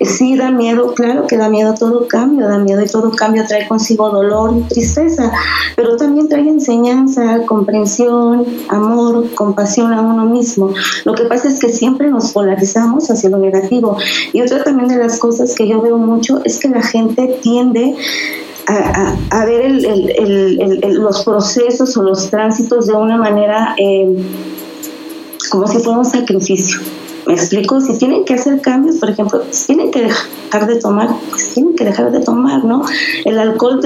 Eh, 0.00 0.06
sí, 0.06 0.36
da 0.36 0.50
miedo, 0.50 0.92
claro 0.94 1.28
que 1.28 1.36
da 1.36 1.48
miedo 1.48 1.72
todo 1.74 2.08
cambio, 2.08 2.48
da 2.48 2.58
miedo 2.58 2.82
y 2.82 2.88
todo 2.88 3.12
cambio 3.12 3.44
trae 3.46 3.68
consigo 3.68 4.10
dolor 4.10 4.56
y 4.56 4.62
tristeza, 4.62 5.30
pero 5.76 5.96
también 5.96 6.28
trae 6.28 6.48
enseñanza, 6.48 7.46
comprensión, 7.46 8.44
amor, 8.70 9.32
compasión 9.36 9.92
a 9.92 10.00
uno 10.00 10.24
mismo. 10.24 10.72
Lo 11.04 11.14
que 11.14 11.26
pasa 11.26 11.46
es 11.46 11.60
que 11.60 11.68
siempre 11.68 12.10
nos 12.10 12.32
polarizamos 12.32 13.08
hacia 13.08 13.30
lo 13.30 13.38
negativo. 13.38 13.96
Y 14.32 14.42
otra 14.42 14.64
también 14.64 14.88
de 14.88 14.96
las 14.96 15.18
cosas 15.18 15.54
que 15.54 15.68
yo 15.68 15.80
veo 15.80 15.96
mucho 15.96 16.40
es 16.44 16.58
que 16.58 16.68
la 16.68 16.82
gente 16.82 17.38
tiene 17.40 17.67
a, 18.66 19.44
ver 19.46 19.82
los 20.88 21.24
procesos 21.24 21.96
o 21.96 22.02
los 22.02 22.30
tránsitos 22.30 22.86
de 22.86 22.94
una 22.94 23.16
manera 23.16 23.74
eh, 23.78 24.16
como 25.50 25.66
si 25.66 25.78
fuera 25.78 25.98
un 25.98 26.04
sacrificio. 26.04 26.80
¿Me 27.26 27.34
explico? 27.34 27.80
Si 27.80 27.98
tienen 27.98 28.24
que 28.24 28.34
hacer 28.34 28.60
cambios, 28.60 28.96
por 28.96 29.10
ejemplo, 29.10 29.42
si 29.50 29.66
tienen 29.66 29.90
que 29.90 30.02
dejar 30.02 30.66
de 30.66 30.76
tomar, 30.76 31.10
pues 31.28 31.52
tienen 31.52 31.74
que 31.76 31.84
dejar 31.84 32.10
de 32.10 32.20
tomar, 32.20 32.64
¿no? 32.64 32.82
El 33.24 33.38
alcohol 33.38 33.80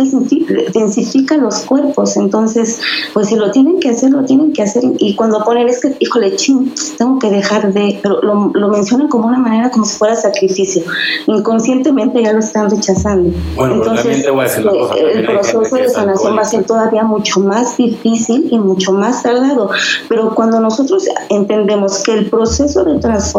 densifica 0.73 1.37
los 1.37 1.61
cuerpos, 1.61 2.17
entonces, 2.17 2.81
pues 3.12 3.29
si 3.29 3.37
lo 3.37 3.51
tienen 3.51 3.81
que 3.81 3.89
hacer, 3.91 4.11
lo 4.11 4.25
tienen 4.25 4.53
que 4.53 4.62
hacer. 4.62 4.85
Y 4.99 5.17
cuando 5.17 5.45
ponen, 5.45 5.69
es 5.69 5.81
que, 5.81 5.97
híjole, 5.99 6.37
ching, 6.37 6.73
tengo 6.99 7.19
que 7.19 7.31
dejar 7.31 7.73
de, 7.73 7.99
pero 8.01 8.23
lo, 8.23 8.53
lo 8.55 8.69
mencionan 8.69 9.09
como 9.09 9.27
una 9.27 9.39
manera 9.39 9.71
como 9.71 9.85
si 9.85 9.97
fuera 9.99 10.15
sacrificio. 10.15 10.83
Inconscientemente 11.27 12.23
ya 12.23 12.33
lo 12.33 12.39
están 12.39 12.71
rechazando. 12.71 13.33
Bueno, 13.57 13.75
entonces, 13.75 14.25
voy 14.31 14.41
a 14.41 14.43
decir 14.45 14.65
cosa, 14.65 14.95
el 14.95 15.27
proceso 15.27 15.77
de 15.77 15.89
sanación 15.89 16.37
va 16.37 16.43
a 16.43 16.45
ser 16.45 16.65
todavía 16.65 17.03
mucho 17.03 17.41
más 17.41 17.77
difícil 17.77 18.49
y 18.51 18.59
mucho 18.59 18.93
más 18.93 19.23
tardado. 19.23 19.71
Pero 20.09 20.35
cuando 20.35 20.61
nosotros 20.61 21.09
entendemos 21.29 22.03
que 22.05 22.12
el 22.12 22.31
proceso 22.31 22.85
de 22.85 23.01
transformación 23.01 23.32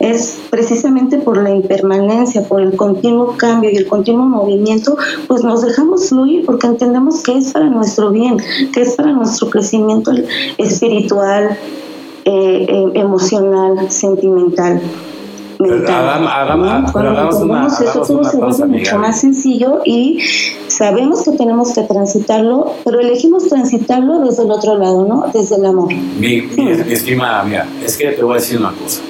es 0.00 0.38
precisamente 0.50 1.18
por 1.18 1.42
la 1.42 1.50
impermanencia, 1.50 2.42
por 2.42 2.60
el 2.60 2.76
continuo 2.76 3.34
cambio 3.36 3.70
y 3.70 3.76
el 3.76 3.86
continuo 3.86 4.26
movimiento, 4.26 4.96
pues 5.26 5.42
nos 5.42 5.62
dejamos 5.62 6.08
fluir 6.08 6.44
porque 6.44 6.66
entendemos 6.66 7.22
que 7.22 7.38
es 7.38 7.52
para 7.52 7.68
nuestro 7.68 8.10
bien, 8.10 8.36
que 8.72 8.82
es 8.82 8.94
para 8.94 9.12
nuestro 9.12 9.50
crecimiento 9.50 10.12
espiritual, 10.58 11.58
eh, 12.24 12.66
eh, 12.68 12.90
emocional, 12.94 13.90
sentimental. 13.90 14.80
Hagamos, 16.94 17.80
eso 17.80 18.02
todo 18.02 18.24
se 18.24 18.36
vuelve 18.36 18.66
mucho 18.66 18.98
más 18.98 19.20
sencillo 19.20 19.80
y 19.84 20.20
sabemos 20.68 21.22
que 21.24 21.32
tenemos 21.32 21.74
que 21.74 21.82
transitarlo, 21.82 22.74
pero 22.84 23.00
elegimos 23.00 23.48
transitarlo 23.48 24.20
desde 24.20 24.44
el 24.44 24.50
otro 24.50 24.78
lado, 24.78 25.04
¿no? 25.04 25.26
Desde 25.32 25.56
el 25.56 25.66
amor. 25.66 25.92
Mi, 26.18 26.42
mi 26.42 26.70
estimada, 26.92 27.44
mira, 27.44 27.66
es 27.84 27.96
que 27.96 28.08
te 28.08 28.22
voy 28.22 28.32
a 28.32 28.40
decir 28.40 28.58
una 28.58 28.72
cosa. 28.72 29.00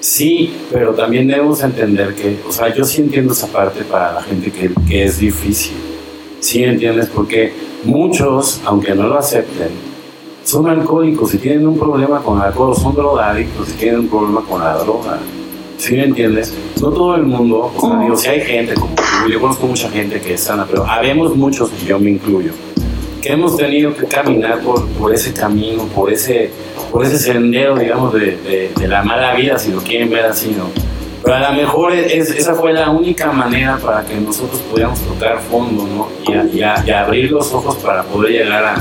Sí, 0.00 0.52
pero 0.72 0.94
también 0.94 1.28
debemos 1.28 1.62
entender 1.62 2.14
que, 2.14 2.40
o 2.48 2.50
sea, 2.50 2.74
yo 2.74 2.84
sí 2.84 3.02
entiendo 3.02 3.32
esa 3.32 3.46
parte 3.46 3.84
para 3.84 4.12
la 4.12 4.22
gente 4.22 4.50
que, 4.50 4.72
que 4.88 5.04
es 5.04 5.18
difícil. 5.18 5.76
Sí 6.40 6.64
entiendes, 6.64 7.08
porque 7.14 7.52
muchos, 7.84 8.60
aunque 8.64 8.96
no 8.96 9.06
lo 9.06 9.16
acepten, 9.16 9.68
son 10.44 10.68
alcohólicos 10.68 11.34
y 11.34 11.38
tienen 11.38 11.66
un 11.68 11.78
problema 11.78 12.20
con 12.20 12.38
el 12.38 12.44
alcohol, 12.44 12.74
son 12.76 12.94
drogadictos 12.94 13.70
y 13.70 13.72
tienen 13.74 14.00
un 14.00 14.08
problema 14.08 14.40
con 14.42 14.60
la 14.60 14.74
droga. 14.78 15.18
¿Sí 15.82 15.96
me 15.96 16.04
entiendes? 16.04 16.54
No 16.80 16.90
todo 16.90 17.16
el 17.16 17.24
mundo, 17.24 17.72
o 17.76 17.80
sea, 17.80 17.98
digo, 17.98 18.16
si 18.16 18.28
hay 18.28 18.40
gente, 18.42 18.74
como 18.74 18.94
yo 19.28 19.40
conozco 19.40 19.66
mucha 19.66 19.90
gente 19.90 20.20
que 20.20 20.34
es 20.34 20.40
sana, 20.40 20.64
pero 20.64 20.86
habemos 20.86 21.34
muchos, 21.34 21.72
y 21.82 21.86
yo 21.86 21.98
me 21.98 22.10
incluyo, 22.10 22.52
que 23.20 23.32
hemos 23.32 23.56
tenido 23.56 23.92
que 23.92 24.06
caminar 24.06 24.60
por, 24.60 24.86
por 24.90 25.12
ese 25.12 25.32
camino, 25.32 25.82
por 25.86 26.12
ese, 26.12 26.52
por 26.92 27.04
ese 27.04 27.18
sendero, 27.18 27.76
digamos, 27.76 28.14
de, 28.14 28.70
de, 28.78 28.86
la 28.86 29.02
mala 29.02 29.34
vida, 29.34 29.58
si 29.58 29.72
lo 29.72 29.80
quieren 29.80 30.08
ver 30.08 30.26
así, 30.26 30.54
¿no? 30.56 30.66
Pero 31.20 31.34
a 31.34 31.50
lo 31.50 31.56
mejor 31.56 31.92
es, 31.92 32.30
esa 32.30 32.54
fue 32.54 32.72
la 32.72 32.88
única 32.90 33.32
manera 33.32 33.76
para 33.78 34.04
que 34.04 34.14
nosotros 34.14 34.60
pudiéramos 34.70 35.00
tocar 35.00 35.40
fondo, 35.40 35.84
¿no? 35.84 36.08
Y, 36.32 36.58
y, 36.58 36.60
y 36.60 36.90
abrir 36.92 37.32
los 37.32 37.52
ojos 37.52 37.74
para 37.78 38.04
poder 38.04 38.30
llegar 38.30 38.64
a, 38.64 38.76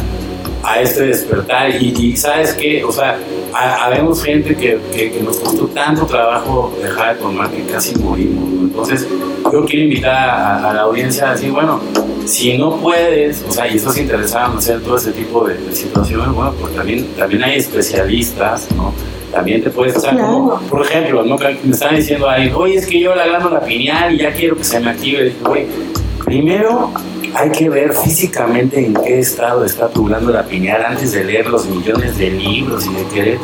a 0.64 0.82
este 0.82 1.08
despertar. 1.08 1.70
Y, 1.82 2.16
sabes 2.18 2.54
que, 2.54 2.84
o 2.84 2.92
sea, 2.92 3.18
habemos 3.54 4.24
gente 4.24 4.56
que, 4.56 4.80
que, 4.94 5.20
nos 5.22 5.38
costó 5.38 5.68
tanto 5.68 6.06
trabajo 6.06 6.74
dejar 6.82 7.16
de 7.16 7.22
tomar 7.22 7.50
que 7.50 7.64
casi 7.66 7.96
morimos. 7.98 8.44
Entonces, 8.62 9.08
yo 9.52 9.66
quiero 9.66 9.86
invitar 9.86 10.30
a, 10.66 10.74
la 10.74 10.82
audiencia 10.82 11.30
a 11.30 11.32
decir, 11.34 11.52
bueno, 11.52 11.80
si 12.26 12.58
no 12.58 12.78
puedes, 12.78 13.44
o 13.48 13.52
sea, 13.52 13.68
y 13.68 13.78
estás 13.78 13.98
interesado 13.98 14.54
en 14.54 14.58
hacer 14.58 14.82
todo 14.82 14.98
ese 14.98 15.12
tipo 15.12 15.46
de, 15.48 15.58
situaciones, 15.76 16.30
bueno, 16.34 16.54
pues 16.60 16.76
también, 16.76 17.08
también 17.18 17.44
hay 17.44 17.58
especialistas, 17.58 18.68
¿no? 18.76 18.94
También 19.32 19.64
te 19.64 19.70
puedes 19.70 19.96
estar 19.96 20.18
como, 20.18 20.60
por 20.70 20.86
ejemplo, 20.86 21.24
¿no? 21.24 21.38
me 21.38 21.72
están 21.72 21.96
diciendo 21.96 22.30
ahí, 22.30 22.52
oye, 22.54 22.76
es 22.76 22.86
que 22.86 23.00
yo 23.00 23.16
la 23.16 23.62
piñal 23.62 24.14
y 24.14 24.18
ya 24.18 24.34
quiero 24.34 24.58
que 24.58 24.64
se 24.66 24.78
me 24.82 24.90
active. 24.90 25.34
Oye, 25.50 25.68
primero 26.26 26.92
hay 27.34 27.50
que 27.52 27.70
ver 27.70 27.94
físicamente 27.94 28.86
en 28.86 28.94
qué 28.94 29.20
estado 29.20 29.66
está 29.66 29.90
tu 29.90 30.08
la 30.08 30.44
piñal 30.44 30.84
antes 30.86 31.12
de 31.12 31.24
leer 31.24 31.48
los 31.48 31.66
millones 31.66 32.18
de 32.18 32.30
libros 32.30 32.86
y 32.86 32.94
de 32.94 33.04
querer 33.06 33.40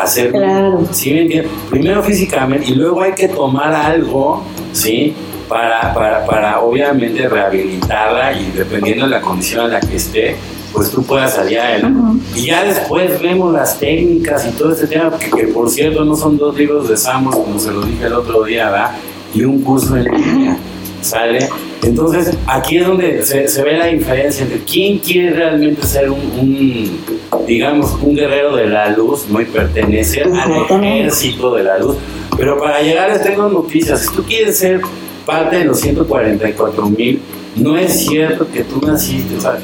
hacer. 0.00 0.30
Claro. 0.32 0.86
¿Sí 0.92 1.42
Primero 1.70 2.02
físicamente 2.02 2.66
y 2.70 2.74
luego 2.74 3.02
hay 3.02 3.12
que 3.12 3.28
tomar 3.28 3.74
algo, 3.74 4.42
¿sí? 4.72 5.14
Para, 5.48 5.94
para, 5.94 6.26
para 6.26 6.60
obviamente 6.60 7.26
rehabilitarla 7.26 8.32
y 8.34 8.50
dependiendo 8.54 9.06
de 9.06 9.10
la 9.12 9.20
condición 9.20 9.64
en 9.64 9.72
la 9.72 9.80
que 9.80 9.96
esté, 9.96 10.36
pues 10.72 10.90
tú 10.90 11.02
puedas 11.02 11.34
salir 11.34 11.58
a 11.58 11.76
él. 11.76 11.86
Y 12.34 12.46
ya 12.46 12.64
después 12.64 13.20
vemos 13.20 13.52
las 13.52 13.78
técnicas 13.78 14.46
y 14.46 14.50
todo 14.50 14.72
este 14.72 14.86
tema, 14.86 15.18
que, 15.18 15.46
por 15.48 15.70
cierto 15.70 16.04
no 16.04 16.16
son 16.16 16.36
dos 16.36 16.56
libros 16.56 16.88
de 16.88 16.96
Samos, 16.96 17.34
como 17.34 17.58
se 17.58 17.72
lo 17.72 17.82
dije 17.82 18.06
el 18.06 18.12
otro 18.12 18.44
día, 18.44 18.70
¿verdad? 18.70 18.92
Y 19.34 19.44
un 19.44 19.62
curso 19.62 19.96
en 19.96 20.04
línea, 20.04 20.58
¿sale? 21.00 21.48
Entonces, 21.82 22.36
aquí 22.46 22.78
es 22.78 22.86
donde 22.86 23.22
se, 23.24 23.62
ve 23.62 23.76
la 23.76 23.86
diferencia 23.86 24.44
entre 24.44 24.60
quién 24.60 24.98
quiere 24.98 25.30
realmente 25.30 25.86
ser 25.86 26.10
un, 26.10 26.98
digamos, 27.46 27.96
un 28.02 28.14
guerrero 28.14 28.56
de 28.56 28.66
la 28.66 28.90
luz, 28.90 29.26
¿no? 29.28 29.40
Y 29.40 29.44
pertenecer 29.44 30.28
al 30.32 30.82
ejército 30.82 31.54
de 31.54 31.64
la 31.64 31.78
luz. 31.78 31.96
Pero 32.36 32.58
para 32.58 32.82
llegar 32.82 33.10
les 33.10 33.22
tengo 33.22 33.48
noticias. 33.48 34.00
Si 34.00 34.14
tú 34.14 34.22
quieres 34.22 34.58
ser 34.58 34.80
parte 35.24 35.58
de 35.58 35.64
los 35.64 35.80
144 35.80 36.88
mil, 36.90 37.20
no 37.56 37.76
es 37.76 38.06
cierto 38.06 38.46
que 38.50 38.64
tú 38.64 38.80
naciste, 38.86 39.36
o 39.36 39.40
sea, 39.40 39.58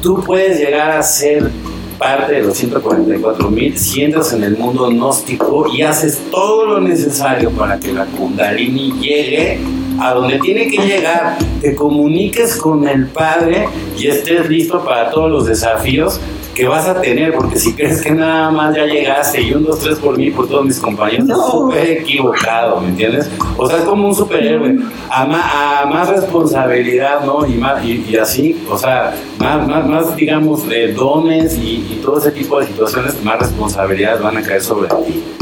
tú 0.00 0.22
puedes 0.22 0.58
llegar 0.58 0.90
a 0.90 1.02
ser 1.02 1.50
parte 1.98 2.34
de 2.34 2.42
los 2.42 2.56
144 2.56 3.50
mil 3.50 3.78
si 3.78 4.02
entras 4.02 4.32
en 4.32 4.44
el 4.44 4.56
mundo 4.56 4.88
gnóstico 4.88 5.66
y 5.72 5.82
haces 5.82 6.20
todo 6.30 6.66
lo 6.66 6.80
necesario 6.80 7.50
para 7.50 7.80
que 7.80 7.92
la 7.92 8.04
kundalini 8.04 8.92
llegue 9.00 9.58
a 10.00 10.12
donde 10.12 10.38
tiene 10.38 10.68
que 10.68 10.78
llegar, 10.78 11.38
te 11.60 11.74
comuniques 11.74 12.56
con 12.56 12.86
el 12.88 13.06
Padre 13.06 13.68
y 13.96 14.06
estés 14.08 14.48
listo 14.48 14.84
para 14.84 15.10
todos 15.10 15.30
los 15.30 15.46
desafíos 15.46 16.20
que 16.56 16.66
vas 16.66 16.88
a 16.88 17.02
tener, 17.02 17.34
porque 17.34 17.58
si 17.58 17.74
crees 17.74 18.00
que 18.00 18.10
nada 18.10 18.50
más 18.50 18.74
ya 18.74 18.86
llegaste 18.86 19.42
y 19.42 19.52
un, 19.52 19.62
dos, 19.62 19.78
tres 19.78 19.98
por 19.98 20.16
mí, 20.16 20.30
por 20.30 20.48
todos 20.48 20.64
mis 20.64 20.80
compañeros, 20.80 21.26
no. 21.26 21.50
súper 21.50 21.86
equivocado, 21.90 22.80
¿me 22.80 22.88
entiendes? 22.88 23.30
O 23.58 23.68
sea, 23.68 23.76
es 23.76 23.84
como 23.84 24.08
un 24.08 24.14
superhéroe, 24.14 24.78
a, 25.10 25.82
a 25.82 25.86
más 25.86 26.08
responsabilidad, 26.08 27.24
¿no? 27.26 27.46
Y, 27.46 27.52
más, 27.58 27.84
y, 27.84 28.16
así, 28.16 28.58
o 28.70 28.78
sea, 28.78 29.14
más, 29.38 29.68
más, 29.68 29.86
más 29.86 30.16
digamos, 30.16 30.66
de 30.66 30.94
dones 30.94 31.58
y, 31.58 31.86
y 31.90 32.00
todo 32.02 32.18
ese 32.18 32.32
tipo 32.32 32.58
de 32.58 32.66
situaciones, 32.66 33.22
más 33.22 33.38
responsabilidades 33.38 34.22
van 34.22 34.38
a 34.38 34.42
caer 34.42 34.62
sobre 34.62 34.88
ti. 34.88 35.35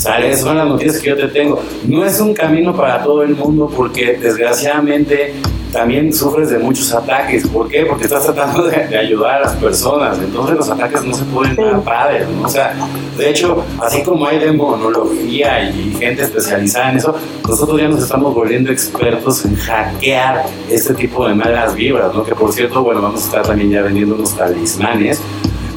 ¿Sale? 0.00 0.34
Son 0.34 0.56
las 0.56 0.66
noticias 0.66 0.98
que 0.98 1.10
yo 1.10 1.16
te 1.16 1.28
tengo. 1.28 1.62
No 1.86 2.06
es 2.06 2.18
un 2.20 2.32
camino 2.32 2.74
para 2.74 3.02
todo 3.02 3.22
el 3.22 3.36
mundo 3.36 3.70
porque 3.74 4.14
desgraciadamente 4.14 5.34
también 5.74 6.10
sufres 6.10 6.48
de 6.48 6.58
muchos 6.58 6.90
ataques. 6.94 7.46
¿Por 7.46 7.68
qué? 7.68 7.84
Porque 7.84 8.04
estás 8.04 8.24
tratando 8.24 8.66
de, 8.66 8.96
ayudar 8.96 9.34
a 9.34 9.40
las 9.40 9.56
personas. 9.56 10.18
Entonces 10.18 10.56
los 10.56 10.70
ataques 10.70 11.04
no 11.04 11.14
se 11.14 11.24
pueden 11.24 11.54
dar 11.54 11.82
padres. 11.82 12.26
¿no? 12.30 12.46
O 12.46 12.48
sea, 12.48 12.74
de 13.18 13.28
hecho, 13.28 13.62
así 13.78 14.02
como 14.02 14.26
hay 14.26 14.38
demonología 14.38 15.70
y 15.70 15.94
gente 15.98 16.22
especializada 16.22 16.92
en 16.92 16.96
eso, 16.96 17.14
nosotros 17.46 17.78
ya 17.78 17.88
nos 17.88 18.02
estamos 18.02 18.34
volviendo 18.34 18.72
expertos 18.72 19.44
en 19.44 19.54
hackear 19.56 20.46
este 20.70 20.94
tipo 20.94 21.28
de 21.28 21.34
malas 21.34 21.74
vibras, 21.74 22.14
¿no? 22.14 22.24
Que 22.24 22.34
por 22.34 22.54
cierto, 22.54 22.82
bueno, 22.82 23.02
vamos 23.02 23.22
a 23.22 23.26
estar 23.26 23.42
también 23.42 23.70
ya 23.70 23.82
vendiendo 23.82 24.14
unos 24.14 24.34
talismanes 24.34 25.20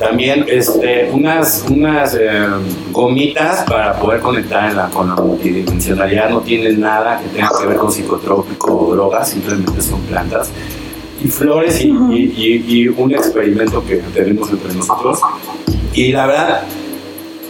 también 0.04 0.46
este, 0.50 1.10
unas, 1.12 1.66
unas 1.70 2.14
eh, 2.20 2.46
gomitas 2.92 3.64
para 3.64 3.94
poder 3.94 4.20
conectar 4.20 4.90
con 4.92 5.10
la 5.10 5.16
multidimensionalidad. 5.16 6.30
No 6.30 6.42
tienen 6.42 6.82
nada 6.82 7.20
que 7.20 7.30
tenga 7.30 7.50
que 7.60 7.68
ver 7.68 7.78
con 7.78 7.92
psicotrópico 7.92 8.78
o 8.78 8.96
drogas, 8.96 9.30
simplemente 9.30 9.82
son 9.82 10.02
plantas. 10.02 10.52
Y 11.24 11.28
flores 11.28 11.80
y, 11.82 11.88
y, 11.88 12.88
un 12.90 13.14
experimento 13.14 13.84
que 13.86 13.98
tenemos 14.14 14.50
entre 14.50 14.74
nosotros. 14.74 15.20
Y 15.94 16.12
la 16.12 16.26
verdad, 16.26 16.64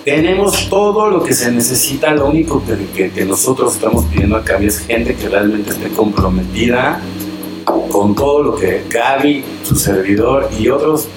tenemos 0.06 0.70
todo 0.70 1.10
lo 1.10 1.24
que 1.24 1.34
se 1.34 1.52
necesita. 1.52 2.14
Lo 2.14 2.28
único 2.28 2.62
que, 2.94 3.10
que, 3.10 3.26
nosotros 3.26 3.74
estamos 3.74 4.06
pidiendo 4.06 4.36
a 4.36 4.44
cambio 4.44 4.70
es 4.70 4.80
gente 4.80 5.16
que 5.16 5.28
realmente 5.28 5.72
esté 5.72 5.90
comprometida 5.90 7.02
con 7.92 8.14
todo 8.14 8.44
lo 8.44 8.56
que 8.56 8.84
Gaby, 8.90 9.44
su 9.64 9.76
servidor 9.76 10.50
y 10.60 10.70
otros 10.70 11.08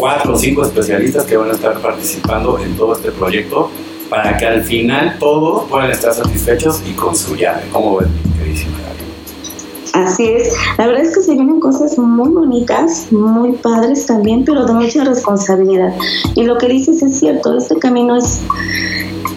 cuatro 0.00 0.32
o 0.32 0.36
cinco 0.38 0.62
especialistas 0.62 1.24
que 1.26 1.36
van 1.36 1.50
a 1.50 1.52
estar 1.52 1.78
participando 1.78 2.58
en 2.58 2.74
todo 2.74 2.94
este 2.94 3.12
proyecto 3.12 3.70
para 4.08 4.36
que 4.38 4.46
al 4.46 4.64
final 4.64 5.16
todos 5.20 5.68
puedan 5.68 5.90
estar 5.90 6.14
satisfechos 6.14 6.82
y 6.88 6.94
con 6.94 7.14
su 7.14 7.36
llave. 7.36 7.62
¿Cómo 7.70 7.98
ven, 7.98 8.08
queridísima 8.38 8.78
Así 9.92 10.24
es, 10.24 10.54
la 10.78 10.86
verdad 10.86 11.02
es 11.02 11.14
que 11.14 11.22
se 11.22 11.32
vienen 11.34 11.58
cosas 11.58 11.98
muy 11.98 12.28
bonitas, 12.28 13.10
muy 13.10 13.52
padres 13.52 14.06
también, 14.06 14.44
pero 14.44 14.64
de 14.64 14.72
mucha 14.72 15.04
responsabilidad. 15.04 15.92
Y 16.36 16.44
lo 16.44 16.58
que 16.58 16.68
dices 16.68 17.02
es 17.02 17.18
cierto, 17.18 17.58
este 17.58 17.76
camino 17.76 18.16
es 18.16 18.40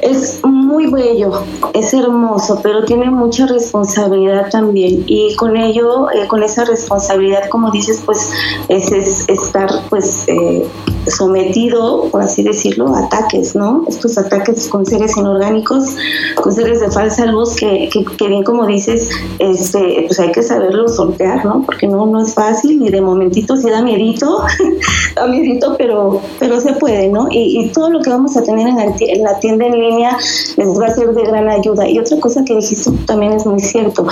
es 0.04 0.40
muy 0.44 0.92
bello, 0.92 1.32
es 1.74 1.94
hermoso, 1.94 2.60
pero 2.62 2.84
tiene 2.84 3.10
mucha 3.10 3.46
responsabilidad 3.48 4.50
también. 4.50 5.04
Y 5.08 5.36
con 5.36 5.56
ello, 5.56 6.10
eh, 6.12 6.28
con 6.28 6.44
esa 6.44 6.66
responsabilidad, 6.66 7.48
como 7.50 7.72
dices, 7.72 8.02
pues 8.06 8.30
es, 8.70 8.92
estar 9.30 9.70
pues 9.90 10.26
eh, 10.28 10.68
sometido, 11.08 12.10
por 12.10 12.22
así 12.22 12.44
decirlo, 12.44 12.94
a 12.94 13.06
ataques, 13.06 13.56
¿no? 13.56 13.86
Estos 13.88 14.18
ataques 14.18 14.68
con 14.68 14.86
seres 14.86 15.16
inorgánicos, 15.18 15.96
con 16.36 16.54
seres 16.54 16.82
de 16.82 16.92
falsa 16.92 17.26
luz, 17.26 17.56
que, 17.56 17.90
que, 18.18 18.28
bien 18.28 18.44
como 18.44 18.66
dices, 18.66 19.10
este, 19.40 20.06
pues 20.08 20.20
hay 20.20 20.32
que 20.32 20.44
saberlo 20.44 20.88
sortear, 20.88 21.46
¿no? 21.46 21.64
Porque 21.66 21.88
no, 21.88 22.06
no 22.06 22.22
es 22.22 22.34
fácil 22.34 22.82
y 22.86 22.90
de 22.90 23.02
momentito 23.02 23.56
sí 23.56 23.70
da 23.70 23.82
miedito, 23.82 24.44
da 25.16 25.28
miedito, 25.28 25.76
pero, 25.78 26.22
pero 26.40 26.60
se 26.60 26.74
puede, 26.74 27.08
¿no? 27.10 27.28
Y, 27.30 27.60
y 27.60 27.70
todo 27.70 27.90
lo 27.90 28.02
que 28.02 28.10
vamos 28.10 28.36
a 28.38 28.44
tener 28.44 28.68
en 28.68 28.76
la, 28.76 28.86
en 29.00 29.24
la 29.24 29.40
tienda 29.40 29.66
en 29.66 29.80
línea 29.80 29.93
les 29.98 30.80
va 30.80 30.86
a 30.88 30.94
ser 30.94 31.14
de 31.14 31.24
gran 31.24 31.50
ayuda. 31.50 31.88
Y 31.88 32.00
otra 32.00 32.20
cosa 32.20 32.44
que 32.46 32.56
dijiste 32.56 32.92
también 33.06 33.34
es 33.34 33.46
muy 33.46 33.60
cierto. 33.60 34.06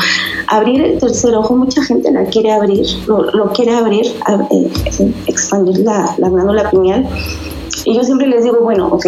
Abrir 0.47 0.81
el 0.81 0.99
tercer 0.99 1.35
ojo, 1.35 1.55
mucha 1.55 1.83
gente 1.83 2.11
la 2.11 2.25
quiere 2.25 2.51
abrir, 2.51 2.85
lo, 3.07 3.51
quiere 3.53 3.71
abrir, 3.75 4.05
eh, 4.07 5.11
expandir 5.27 5.79
la, 5.79 6.15
la 6.17 6.29
glándula 6.29 6.69
pineal. 6.69 7.07
Y 7.85 7.95
yo 7.95 8.03
siempre 8.03 8.27
les 8.27 8.43
digo, 8.43 8.59
bueno, 8.61 8.87
ok, 8.87 9.05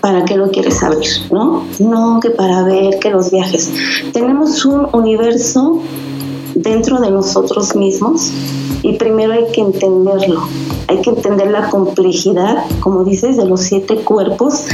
¿para 0.00 0.24
qué 0.24 0.36
lo 0.36 0.50
quieres 0.50 0.82
abrir? 0.82 1.10
¿No? 1.30 1.64
No, 1.78 2.20
que 2.20 2.30
para 2.30 2.62
ver 2.62 2.98
que 3.00 3.10
los 3.10 3.30
viajes. 3.30 3.72
Tenemos 4.12 4.64
un 4.64 4.88
universo 4.92 5.80
dentro 6.56 7.00
de 7.00 7.10
nosotros 7.10 7.76
mismos 7.76 8.32
y 8.82 8.94
primero 8.94 9.32
hay 9.32 9.46
que 9.52 9.60
entenderlo. 9.60 10.42
Hay 10.88 11.00
que 11.00 11.10
entender 11.10 11.50
la 11.50 11.68
complejidad, 11.68 12.64
como 12.80 13.04
dices, 13.04 13.36
de 13.36 13.44
los 13.44 13.62
siete 13.62 13.96
cuerpos 13.96 14.64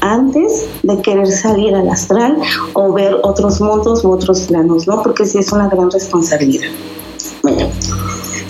antes 0.00 0.66
de 0.82 1.00
querer 1.00 1.30
salir 1.30 1.74
al 1.74 1.88
astral 1.88 2.36
o 2.74 2.92
ver 2.92 3.18
otros 3.22 3.60
mundos 3.60 4.04
u 4.04 4.12
otros 4.12 4.42
planos, 4.42 4.86
¿no? 4.86 5.02
Porque 5.02 5.24
sí 5.24 5.38
es 5.38 5.50
una 5.52 5.68
gran 5.68 5.90
responsabilidad. 5.90 6.68
Bueno, 7.42 7.66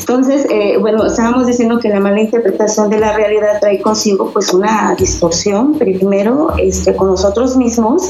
entonces, 0.07 0.47
eh, 0.51 0.77
bueno, 0.79 1.07
estábamos 1.07 1.47
diciendo 1.47 1.79
que 1.79 1.89
la 1.89 1.99
mala 1.99 2.21
interpretación 2.21 2.91
de 2.91 2.99
la 2.99 3.17
realidad 3.17 3.59
trae 3.59 3.81
consigo 3.81 4.31
pues 4.35 4.53
una 4.53 4.95
distorsión, 4.99 5.79
primero 5.79 6.49
este, 6.59 6.95
con 6.95 7.09
nosotros 7.09 7.57
mismos 7.57 8.03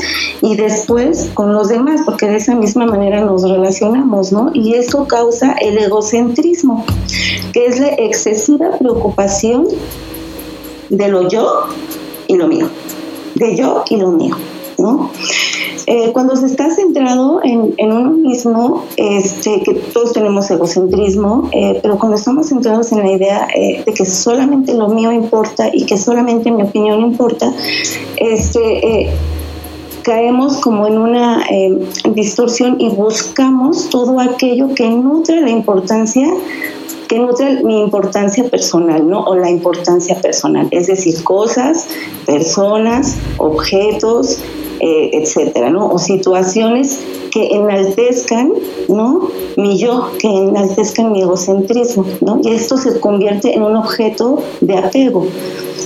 y 0.43 0.57
después 0.57 1.31
con 1.35 1.53
los 1.53 1.69
demás, 1.69 2.01
porque 2.05 2.27
de 2.27 2.39
esa 2.39 2.57
misma 2.57 2.87
manera 2.87 3.21
nos 3.21 3.49
relacionamos, 3.49 4.33
¿no? 4.33 4.51
Y 4.55 4.75
eso 4.75 5.07
causa 5.07 5.53
el 5.61 5.79
egocentrismo, 5.79 6.85
que 7.53 7.67
es 7.67 7.79
la 7.79 7.91
excesiva 7.91 8.77
preocupación 8.77 9.69
de 10.89 11.07
lo 11.07 11.29
yo 11.29 11.69
y 12.27 12.35
lo 12.35 12.49
mío 12.49 12.69
de 13.37 13.57
yo 13.57 13.85
y 13.89 13.99
lo 13.99 14.11
mío, 14.11 14.37
Eh, 15.87 16.13
cuando 16.13 16.35
se 16.37 16.47
está 16.47 16.71
centrado 16.71 17.41
en, 17.43 17.75
uno 17.79 18.11
mismo, 18.11 18.85
este, 18.97 19.63
que 19.63 19.75
todos 19.75 20.13
tenemos 20.13 20.51
egocentrismo, 20.51 21.49
eh, 21.53 21.79
pero 21.83 21.99
cuando 21.99 22.17
estamos 22.17 22.49
centrados 22.49 22.91
en 22.93 23.01
la 23.01 23.13
idea 23.13 23.49
eh, 23.55 23.83
de 23.85 23.93
que 23.93 24.07
solamente 24.07 24.73
lo 24.73 24.89
mío 24.89 25.13
importa 25.13 25.69
y 25.73 25.85
que 25.85 25.99
solamente 25.99 26.51
mi 26.51 26.63
opinión 26.63 27.01
importa, 27.01 27.53
este, 28.17 29.11
caemos 30.03 30.59
como 30.59 30.87
en 30.87 30.99
una 30.99 31.47
distorsión 32.15 32.81
y 32.81 32.89
buscamos 32.89 33.89
todo 33.91 34.21
aquello 34.21 34.75
que 34.75 34.89
nutre 34.89 35.41
la 35.41 35.51
importancia 35.51 36.29
que 37.09 37.19
nutre 37.19 37.63
mi 37.63 37.81
importancia 37.81 38.49
personal, 38.49 39.09
¿no? 39.09 39.23
O 39.25 39.37
la 39.37 39.51
importancia 39.51 40.21
personal, 40.21 40.69
es 40.71 40.87
decir, 40.87 41.23
cosas, 41.23 41.87
personas, 42.25 43.17
objetos, 43.37 44.39
eh, 44.81 45.11
etcétera, 45.13 45.71
¿no? 45.71 45.89
O 45.89 45.99
situaciones 45.99 47.01
que 47.31 47.49
enaltezcan, 47.49 48.53
¿no? 48.89 49.29
Mi 49.57 49.79
yo, 49.79 50.11
que 50.19 50.29
enaltezcan 50.29 51.13
mi 51.13 51.23
egocentrismo, 51.23 52.05
¿no? 52.21 52.41
Y 52.43 52.51
esto 52.53 52.77
se 52.77 53.01
convierte 53.01 53.55
en 53.55 53.63
un 53.63 53.77
objeto 53.77 54.43
de 54.61 54.77
apego. 54.77 55.27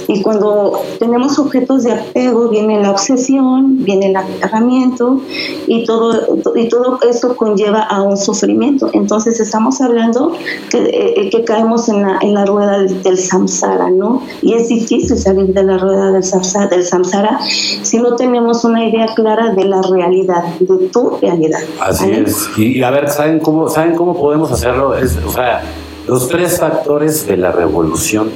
Y 0.09 0.23
cuando 0.23 0.81
tenemos 0.99 1.39
objetos 1.39 1.85
de 1.85 1.93
apego, 1.93 2.49
viene 2.49 2.81
la 2.81 2.91
obsesión, 2.91 3.85
viene 3.85 4.11
el 4.11 4.17
agarramiento 4.17 5.21
y 5.67 5.85
todo, 5.85 6.39
y 6.55 6.69
todo 6.69 6.99
esto 7.09 7.37
conlleva 7.37 7.83
a 7.83 8.03
un 8.03 8.17
sufrimiento. 8.17 8.91
Entonces 8.93 9.41
estamos 9.41 9.81
hablando 9.81 10.33
que, 10.71 10.79
eh, 10.79 11.31
que 11.31 11.45
caemos 11.45 11.89
en 11.89 12.03
la, 12.03 12.19
en 12.21 12.35
la 12.35 12.45
rueda 12.45 12.79
del, 12.83 13.19
samsara, 13.19 13.91
¿no? 13.91 14.23
Y 14.43 14.55
es 14.55 14.69
difícil 14.69 15.19
salir 15.19 15.53
de 15.53 15.63
la 15.63 15.79
rueda 15.79 16.13
del 16.13 16.25
samsara, 16.25 16.67
del 16.69 16.85
samsara 16.85 17.39
si 17.83 17.99
no 17.99 18.17
tenemos 18.17 18.65
una 18.65 18.87
idea 18.87 19.07
clara 19.15 19.55
de 19.55 19.65
la 19.65 19.83
realidad, 19.83 20.45
de 20.61 20.89
tu 20.89 21.19
realidad. 21.21 21.61
Así 21.81 22.11
es. 22.11 22.51
Y, 22.57 22.83
a 22.83 22.91
ver, 22.91 23.09
¿saben 23.11 23.41
cómo, 23.41 23.69
¿saben 23.69 23.97
cómo 23.97 24.19
podemos 24.19 24.51
hacerlo? 24.53 24.97
Es, 24.97 25.17
o 25.25 25.31
sea, 25.31 25.63
los 26.07 26.29
tres 26.29 26.59
factores 26.59 27.27
de 27.27 27.37
la 27.37 27.53
revolución 27.53 28.31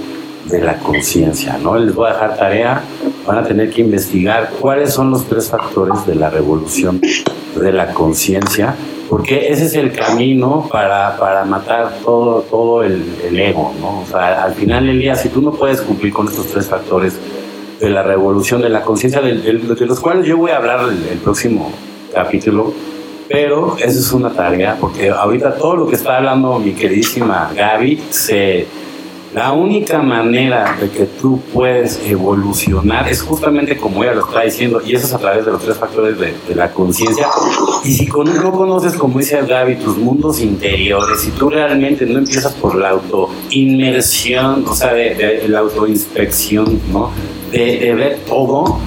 de 0.46 0.60
la 0.60 0.78
conciencia, 0.78 1.58
¿no? 1.58 1.76
Les 1.78 1.94
voy 1.94 2.08
a 2.08 2.14
dejar 2.14 2.36
tarea, 2.36 2.82
van 3.26 3.38
a 3.38 3.44
tener 3.44 3.70
que 3.70 3.80
investigar 3.82 4.50
cuáles 4.60 4.92
son 4.92 5.10
los 5.10 5.26
tres 5.26 5.48
factores 5.48 6.04
de 6.06 6.14
la 6.14 6.30
revolución 6.30 7.00
de 7.00 7.72
la 7.72 7.92
conciencia, 7.92 8.74
porque 9.08 9.48
ese 9.48 9.66
es 9.66 9.74
el 9.74 9.92
camino 9.92 10.68
para, 10.70 11.16
para 11.18 11.44
matar 11.44 11.98
todo, 12.04 12.42
todo 12.42 12.82
el, 12.82 13.38
ego, 13.38 13.72
¿no? 13.80 14.00
O 14.00 14.06
sea, 14.06 14.42
al 14.44 14.54
final 14.54 14.86
del 14.86 14.98
día, 14.98 15.14
si 15.14 15.28
tú 15.28 15.42
no 15.42 15.52
puedes 15.52 15.80
cumplir 15.80 16.12
con 16.12 16.28
estos 16.28 16.46
tres 16.48 16.66
factores 16.66 17.18
de 17.78 17.90
la 17.90 18.02
revolución 18.02 18.62
de 18.62 18.68
la 18.68 18.82
conciencia, 18.82 19.20
de, 19.20 19.34
de, 19.34 19.86
los 19.86 20.00
cuales 20.00 20.26
yo 20.26 20.36
voy 20.36 20.50
a 20.50 20.56
hablar 20.56 20.80
el, 20.88 21.08
el 21.08 21.18
próximo 21.18 21.72
capítulo, 22.12 22.72
pero 23.28 23.76
esa 23.78 23.98
es 23.98 24.12
una 24.12 24.30
tarea, 24.30 24.76
porque 24.80 25.10
ahorita 25.10 25.54
todo 25.56 25.76
lo 25.76 25.86
que 25.86 25.96
está 25.96 26.18
hablando 26.18 26.58
mi 26.58 26.72
queridísima 26.72 27.50
Gaby 27.54 28.02
se 28.10 28.66
La 29.34 29.52
única 29.52 30.02
manera 30.02 30.76
de 30.78 30.90
que 30.90 31.06
tú 31.06 31.40
puedes 31.54 32.02
evolucionar 32.06 33.08
es 33.08 33.22
justamente 33.22 33.78
como 33.78 34.04
ella 34.04 34.12
lo 34.12 34.26
está 34.26 34.42
diciendo, 34.42 34.82
y 34.84 34.94
eso 34.94 35.06
es 35.06 35.14
a 35.14 35.18
través 35.18 35.46
de 35.46 35.52
los 35.52 35.62
tres 35.62 35.78
factores 35.78 36.18
de, 36.18 36.34
la 36.54 36.70
conciencia. 36.70 37.28
Y 37.82 37.94
si 37.94 38.06
con, 38.06 38.26
no 38.26 38.52
conoces, 38.52 38.92
como 38.92 39.18
dice 39.18 39.40
Gaby, 39.40 39.76
tus 39.76 39.96
mundos 39.96 40.38
interiores, 40.40 41.22
si 41.22 41.30
tú 41.30 41.48
realmente 41.48 42.04
no 42.04 42.18
empiezas 42.18 42.52
por 42.52 42.74
la 42.74 42.90
autoinmersión, 42.90 44.66
o 44.68 44.74
sea, 44.74 44.92
de, 44.92 45.48
la 45.48 45.60
autoinspección, 45.60 46.78
¿no? 46.92 47.10
De, 47.50 47.94
ver 47.94 48.18
todo, 48.28 48.80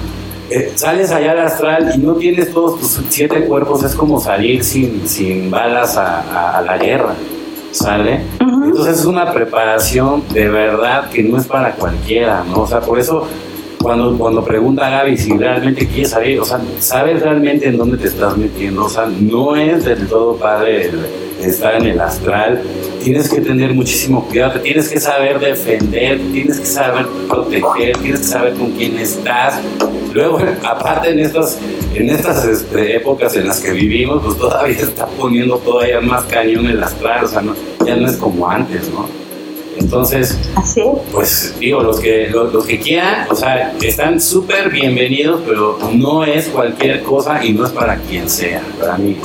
eh, 0.50 0.72
sales 0.76 1.10
allá 1.10 1.32
al 1.32 1.40
astral 1.40 1.92
y 1.96 1.98
no 1.98 2.14
tienes 2.14 2.52
todos 2.52 2.78
tus 2.78 3.00
siete 3.08 3.46
cuerpos, 3.46 3.82
es 3.82 3.96
como 3.96 4.20
salir 4.20 4.62
sin 4.62 5.50
balas 5.50 5.96
a 5.96 6.62
la 6.64 6.78
guerra. 6.78 7.16
¿Sale? 7.76 8.22
Entonces 8.40 9.00
es 9.00 9.04
una 9.04 9.32
preparación 9.32 10.24
de 10.30 10.48
verdad 10.48 11.10
que 11.10 11.22
no 11.22 11.38
es 11.38 11.46
para 11.46 11.72
cualquiera, 11.72 12.44
¿no? 12.44 12.62
O 12.62 12.66
sea, 12.66 12.80
por 12.80 12.98
eso 12.98 13.28
cuando, 13.86 14.18
cuando 14.18 14.44
pregunta 14.44 14.84
a 14.84 14.90
Gaby 14.90 15.16
si 15.16 15.38
realmente 15.38 15.86
quieres 15.86 16.10
salir, 16.10 16.40
o 16.40 16.44
sea, 16.44 16.60
sabes 16.80 17.22
realmente 17.22 17.68
en 17.68 17.76
dónde 17.76 17.96
te 17.96 18.08
estás 18.08 18.36
metiendo, 18.36 18.86
o 18.86 18.88
sea, 18.88 19.06
no 19.06 19.54
es 19.54 19.84
del 19.84 20.08
todo 20.08 20.36
padre 20.36 20.90
estar 21.40 21.76
en 21.76 21.86
el 21.86 22.00
astral, 22.00 22.62
tienes 23.00 23.28
que 23.28 23.40
tener 23.40 23.72
muchísimo 23.74 24.24
cuidado, 24.24 24.60
tienes 24.60 24.88
que 24.88 24.98
saber 24.98 25.38
defender, 25.38 26.18
tienes 26.32 26.58
que 26.58 26.66
saber 26.66 27.06
proteger, 27.28 27.96
tienes 27.98 28.20
que 28.22 28.26
saber 28.26 28.54
con 28.54 28.72
quién 28.72 28.98
estás. 28.98 29.60
Luego, 30.12 30.40
aparte 30.64 31.10
en 31.10 31.20
estas, 31.20 31.56
en 31.94 32.10
estas 32.10 32.44
este, 32.44 32.96
épocas 32.96 33.36
en 33.36 33.46
las 33.46 33.60
que 33.60 33.70
vivimos, 33.70 34.20
pues 34.20 34.36
todavía 34.36 34.78
está 34.80 35.06
poniendo 35.06 35.58
todavía 35.58 36.00
más 36.00 36.24
cañón 36.24 36.66
el 36.66 36.82
astral, 36.82 37.24
o 37.24 37.28
sea, 37.28 37.42
ya 37.86 37.94
no 37.94 38.08
es 38.08 38.16
como 38.16 38.50
antes, 38.50 38.90
¿no? 38.90 39.25
Entonces, 39.78 40.38
pues 41.12 41.54
digo, 41.58 41.82
los 41.82 42.00
que, 42.00 42.28
los, 42.28 42.66
que 42.66 42.78
quieran, 42.78 43.26
o 43.30 43.34
sea, 43.34 43.74
están 43.80 44.20
súper 44.20 44.70
bienvenidos, 44.70 45.42
pero 45.46 45.78
no 45.94 46.24
es 46.24 46.48
cualquier 46.48 47.02
cosa 47.02 47.44
y 47.44 47.52
no 47.52 47.66
es 47.66 47.72
para 47.72 47.96
quien 47.96 48.28
sea, 48.28 48.62
para 48.80 48.96
mí. 48.98 49.16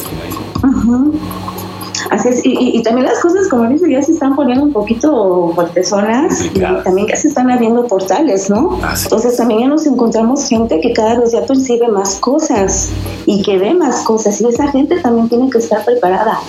Así 2.09 2.27
es, 2.27 2.41
y, 2.43 2.81
también 2.83 3.07
las 3.07 3.19
cosas, 3.19 3.47
como 3.47 3.69
dice, 3.69 3.89
ya 3.89 4.01
se 4.01 4.11
están 4.11 4.35
poniendo 4.35 4.65
un 4.65 4.73
poquito 4.73 5.51
fuertezonas 5.55 6.43
y 6.43 6.49
también 6.59 7.07
ya 7.07 7.15
se 7.15 7.29
están 7.29 7.49
abriendo 7.49 7.85
portales, 7.87 8.49
¿no? 8.49 8.79
Entonces 9.03 9.37
también 9.37 9.61
ya 9.61 9.67
nos 9.67 9.85
encontramos 9.85 10.47
gente 10.49 10.81
que 10.81 10.91
cada 10.93 11.19
vez 11.19 11.31
ya 11.31 11.45
percibe 11.45 11.87
más 11.87 12.15
cosas 12.15 12.89
y 13.25 13.41
que 13.43 13.57
ve 13.57 13.73
más 13.73 14.01
cosas 14.03 14.41
y 14.41 14.47
esa 14.47 14.67
gente 14.71 14.99
también 14.99 15.29
tiene 15.29 15.49
que 15.49 15.59
estar 15.59 15.85
preparada. 15.85 16.39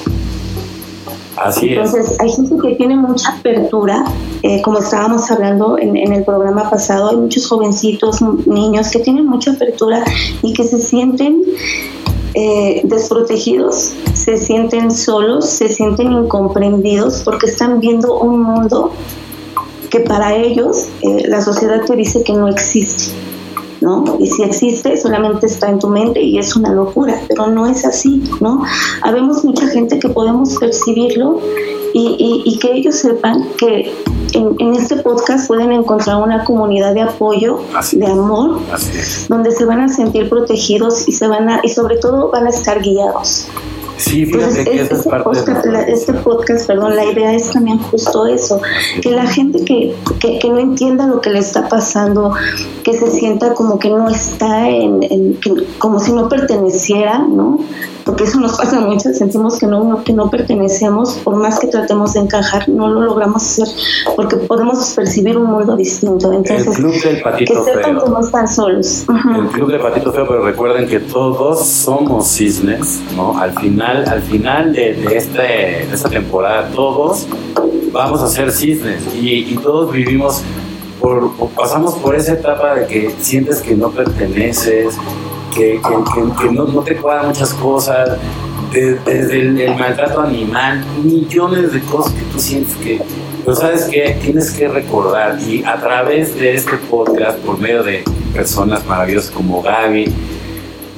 Entonces, 1.62 2.20
hay 2.20 2.30
gente 2.30 2.54
que 2.62 2.74
tiene 2.76 2.96
mucha 2.96 3.30
apertura, 3.30 4.04
eh, 4.42 4.62
como 4.62 4.78
estábamos 4.78 5.30
hablando 5.30 5.78
en, 5.78 5.96
el 5.96 6.24
programa 6.24 6.68
pasado, 6.70 7.10
hay 7.10 7.16
muchos 7.16 7.48
jovencitos, 7.48 8.20
niños 8.46 8.90
que 8.90 9.00
tienen 9.00 9.26
mucha 9.26 9.52
apertura 9.52 10.04
y 10.42 10.52
que 10.52 10.64
se 10.64 10.78
sienten 10.78 11.42
eh, 12.34 12.80
desprotegidos, 12.84 13.92
se 14.14 14.38
sienten 14.38 14.90
solos, 14.90 15.48
se 15.48 15.68
sienten 15.68 16.12
incomprendidos 16.12 17.22
porque 17.24 17.46
están 17.46 17.80
viendo 17.80 18.18
un 18.18 18.42
mundo 18.42 18.92
que 19.90 20.00
para 20.00 20.34
ellos 20.34 20.88
eh, 21.02 21.28
la 21.28 21.42
sociedad 21.42 21.82
te 21.84 21.94
dice 21.96 22.22
que 22.22 22.32
no 22.32 22.48
existe. 22.48 23.12
¿No? 23.82 24.16
Y 24.18 24.26
si 24.28 24.42
existe, 24.42 24.96
solamente 24.96 25.46
está 25.46 25.68
en 25.68 25.78
tu 25.78 25.88
mente 25.88 26.22
y 26.22 26.38
es 26.38 26.56
una 26.56 26.72
locura, 26.72 27.20
pero 27.28 27.48
no 27.48 27.66
es 27.66 27.84
así, 27.84 28.22
¿no? 28.40 28.62
Habemos 29.02 29.44
mucha 29.44 29.66
gente 29.68 29.98
que 29.98 30.08
podemos 30.08 30.56
percibirlo 30.58 31.40
y, 31.94 32.58
que 32.60 32.72
ellos 32.72 32.96
sepan 32.96 33.48
que 33.58 33.92
en, 34.32 34.74
este 34.74 34.96
podcast 34.96 35.46
pueden 35.48 35.72
encontrar 35.72 36.22
una 36.22 36.44
comunidad 36.44 36.94
de 36.94 37.02
apoyo, 37.02 37.60
de 37.92 38.06
amor, 38.06 38.60
donde 39.28 39.50
se 39.50 39.64
van 39.64 39.80
a 39.80 39.88
sentir 39.88 40.28
protegidos 40.28 41.06
y 41.08 41.12
se 41.12 41.26
van 41.26 41.48
a, 41.50 41.60
y 41.62 41.68
sobre 41.68 41.96
todo 41.96 42.30
van 42.30 42.46
a 42.46 42.50
estar 42.50 42.80
guiados. 42.80 43.46
Sí, 43.96 44.26
fíjate 44.26 44.64
que 44.64 44.82
este, 44.82 44.96
podcast, 44.96 45.66
este 45.88 46.12
podcast, 46.14 46.66
perdón, 46.66 46.96
la 46.96 47.04
idea 47.04 47.34
es 47.34 47.50
también 47.50 47.78
justo 47.78 48.26
eso, 48.26 48.60
que 49.00 49.10
la 49.10 49.26
gente 49.26 49.64
que, 49.64 49.94
que, 50.18 50.48
no 50.48 50.58
entienda 50.58 51.06
lo 51.06 51.20
que 51.20 51.30
le 51.30 51.38
está 51.38 51.68
pasando, 51.68 52.32
que 52.82 52.94
se 52.94 53.10
sienta 53.10 53.54
como 53.54 53.78
que 53.78 53.90
no 53.90 54.08
está 54.08 54.68
en, 54.68 55.38
como 55.78 56.00
si 56.00 56.12
no 56.12 56.28
perteneciera, 56.28 57.18
¿no? 57.18 57.60
porque 58.04 58.24
eso 58.24 58.40
nos 58.40 58.56
pasa 58.56 58.80
mucho, 58.80 59.12
sentimos 59.12 59.58
que 59.58 59.66
no, 59.66 60.02
que 60.04 60.12
no 60.12 60.30
pertenecemos, 60.30 61.14
por 61.24 61.36
más 61.36 61.58
que 61.58 61.68
tratemos 61.68 62.14
de 62.14 62.20
encajar, 62.20 62.68
no 62.68 62.88
lo 62.88 63.00
logramos 63.02 63.42
hacer, 63.42 63.68
porque 64.16 64.36
podemos 64.36 64.92
percibir 64.94 65.36
un 65.36 65.50
mundo 65.50 65.76
distinto. 65.76 66.32
Entonces, 66.32 66.66
el 66.66 66.74
club 66.74 67.02
del 67.02 67.22
patito 67.22 67.64
que 67.64 67.72
sepan 67.72 67.98
que 67.98 68.10
no 68.10 68.20
están 68.20 68.48
solos. 68.48 69.04
El 69.08 69.48
club 69.48 69.70
del 69.70 69.80
patito 69.80 70.12
feo, 70.12 70.26
pero 70.26 70.44
recuerden 70.44 70.88
que 70.88 71.00
todos 71.00 71.66
somos 71.66 72.26
cisnes, 72.28 73.00
¿no? 73.16 73.38
Al 73.38 73.52
final, 73.58 73.81
al 73.82 74.22
final 74.22 74.72
de, 74.72 74.94
de, 74.94 75.16
este, 75.16 75.42
de 75.42 75.88
esta 75.92 76.08
temporada, 76.08 76.68
todos 76.74 77.26
vamos 77.92 78.22
a 78.22 78.28
ser 78.28 78.50
cisnes 78.50 79.02
y, 79.14 79.52
y 79.52 79.58
todos 79.62 79.92
vivimos 79.92 80.42
por, 81.00 81.32
pasamos 81.56 81.94
por 81.94 82.14
esa 82.14 82.34
etapa 82.34 82.76
de 82.76 82.86
que 82.86 83.14
sientes 83.20 83.60
que 83.60 83.74
no 83.74 83.90
perteneces, 83.90 84.96
que, 85.54 85.80
no, 86.50 86.80
te 86.82 86.96
cuadran 86.96 87.28
muchas 87.28 87.52
cosas, 87.54 88.18
desde 88.72 89.40
el, 89.40 89.76
maltrato 89.76 90.22
animal, 90.22 90.82
millones 91.02 91.72
de 91.72 91.80
cosas 91.80 92.12
que 92.14 92.22
tú 92.32 92.38
sientes 92.38 92.74
que, 92.76 93.02
pero 93.44 93.54
sabes 93.54 93.84
que 93.84 94.16
tienes 94.22 94.50
que 94.52 94.68
recordar 94.68 95.38
y 95.42 95.62
a 95.64 95.78
través 95.78 96.34
de 96.36 96.54
este 96.54 96.76
podcast, 96.78 97.38
por 97.40 97.58
medio 97.58 97.82
de 97.82 98.02
personas 98.32 98.86
maravillosas 98.86 99.30
como 99.30 99.60
Gaby, 99.60 100.10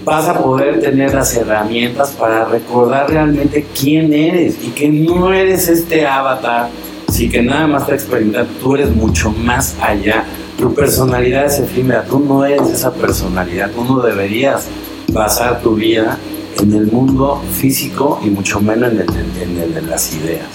vas 0.04 0.28
a 0.28 0.42
poder 0.42 0.80
tener 0.80 1.14
las 1.14 1.34
herramientas 1.34 2.10
para 2.10 2.44
recordar 2.44 3.10
realmente 3.10 3.66
quién 3.78 4.12
eres 4.12 4.56
y 4.62 4.68
que 4.68 4.88
no 4.88 5.32
eres 5.32 5.68
este 5.68 6.06
avatar, 6.06 6.68
sí 7.08 7.28
que 7.28 7.42
nada 7.42 7.66
más 7.66 7.86
te 7.86 7.94
experimentar, 7.94 8.46
tú 8.60 8.74
eres 8.74 8.94
mucho 8.94 9.30
más 9.30 9.76
allá 9.80 10.24
tu 10.58 10.72
personalidad 10.72 11.46
es 11.46 11.58
efímera, 11.58 12.04
tú 12.04 12.20
no 12.20 12.44
eres 12.44 12.68
esa 12.68 12.92
personalidad, 12.92 13.70
tú 13.72 13.84
no 13.84 14.00
deberías 14.00 14.66
basar 15.12 15.60
tu 15.62 15.74
vida 15.74 16.16
en 16.60 16.72
el 16.72 16.86
mundo 16.86 17.42
físico 17.52 18.20
y 18.24 18.30
mucho 18.30 18.60
menos 18.60 18.92
en 18.92 19.00
el, 19.00 19.74
de 19.74 19.82
las 19.82 20.14
ideas. 20.14 20.46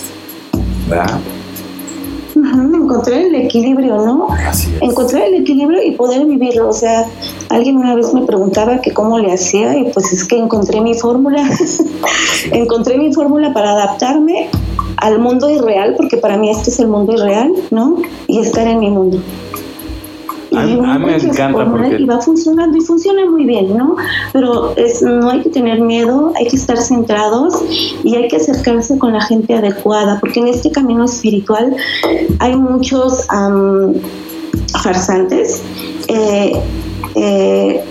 ¿Verdad? 0.87 1.19
Encontrar 2.89 3.21
el 3.21 3.35
equilibrio, 3.35 3.97
¿no? 3.97 4.27
Encontrar 4.81 5.27
el 5.27 5.35
equilibrio 5.35 5.81
y 5.83 5.91
poder 5.91 6.25
vivirlo. 6.25 6.69
O 6.69 6.73
sea, 6.73 7.05
alguien 7.49 7.77
una 7.77 7.95
vez 7.95 8.13
me 8.13 8.23
preguntaba 8.23 8.81
que 8.81 8.93
cómo 8.93 9.19
le 9.19 9.31
hacía 9.31 9.77
y 9.77 9.91
pues 9.91 10.11
es 10.11 10.25
que 10.25 10.37
encontré 10.37 10.81
mi 10.81 10.95
fórmula. 10.95 11.47
encontré 12.51 12.97
mi 12.97 13.13
fórmula 13.13 13.53
para 13.53 13.71
adaptarme 13.71 14.49
al 14.97 15.19
mundo 15.19 15.49
irreal, 15.49 15.93
porque 15.95 16.17
para 16.17 16.37
mí 16.37 16.49
este 16.49 16.71
es 16.71 16.79
el 16.79 16.87
mundo 16.87 17.13
irreal, 17.13 17.53
¿no? 17.69 17.97
Y 18.27 18.39
estar 18.39 18.67
en 18.67 18.79
mi 18.79 18.89
mundo. 18.89 19.19
A, 20.55 20.63
mí 20.65 21.05
me 21.05 21.15
encanta 21.15 21.69
porque... 21.69 21.97
Y 21.99 22.05
va 22.05 22.19
funcionando 22.19 22.77
y 22.77 22.81
funciona 22.81 23.25
muy 23.29 23.45
bien, 23.45 23.77
¿no? 23.77 23.95
Pero 24.33 24.75
es, 24.75 25.01
no 25.01 25.29
hay 25.29 25.41
que 25.41 25.49
tener 25.49 25.79
miedo, 25.81 26.33
hay 26.37 26.47
que 26.47 26.55
estar 26.55 26.77
centrados 26.77 27.55
y 28.03 28.15
hay 28.15 28.27
que 28.27 28.37
acercarse 28.37 28.97
con 28.97 29.13
la 29.13 29.21
gente 29.21 29.53
adecuada, 29.53 30.19
porque 30.19 30.39
en 30.39 30.47
este 30.47 30.71
camino 30.71 31.05
espiritual 31.05 31.75
hay 32.39 32.55
muchos 32.55 33.27
farsantes. 34.83 35.61
Eh, 36.07 36.53
eh, 37.15 37.83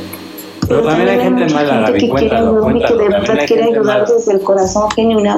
pero 0.69 0.83
también 0.83 1.09
hay 1.09 1.21
gente 1.21 1.55
mala, 1.55 1.81
Gaby, 1.81 1.99
que 2.01 2.09
cuéntalo, 2.09 2.61
cuéntalo. 2.61 2.99
Que 2.99 3.03
de 3.03 3.09
verdad 3.09 3.39
quiere 3.47 3.65
ayudar 3.65 4.07
desde 4.07 4.33
el 4.33 4.41
corazón 4.41 4.89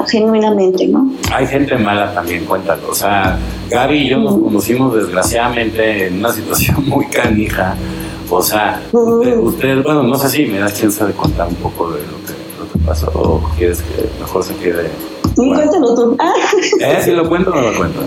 genuinamente, 0.09 0.89
¿no? 0.89 1.13
Hay 1.33 1.47
gente 1.47 1.77
mala 1.77 2.13
también, 2.13 2.45
cuéntalo. 2.45 2.89
O 2.91 2.95
sea, 2.95 3.39
Gaby 3.71 3.97
y 3.97 4.09
yo 4.09 4.19
nos 4.19 4.35
conocimos 4.35 4.95
desgraciadamente 4.95 6.09
en 6.09 6.19
una 6.19 6.33
situación 6.33 6.85
muy 6.89 7.07
canija. 7.07 7.77
O 8.29 8.43
sea, 8.43 8.81
usted, 8.93 9.83
bueno, 9.83 10.03
no 10.03 10.17
sé 10.17 10.29
si 10.29 10.47
me 10.47 10.59
das 10.59 10.75
chance 10.75 11.05
de 11.05 11.13
contar 11.13 11.49
un 11.49 11.57
poco 11.57 11.91
de 11.91 12.01
lo 12.01 12.17
que, 12.27 12.33
lo 12.59 12.73
que 12.73 12.79
pasó 12.87 13.11
o 13.15 13.41
quieres 13.57 13.83
que 13.83 14.09
mejor 14.21 14.45
se 14.45 14.55
quede. 14.57 14.91
Sí, 15.37 15.53
cuéntalo 15.55 15.95
tú. 15.95 16.17
¿Eh? 16.81 16.99
¿Si 17.03 17.11
lo 17.13 17.29
cuento 17.29 17.51
o 17.51 17.55
no 17.55 17.71
lo 17.71 17.77
cuento? 17.77 18.01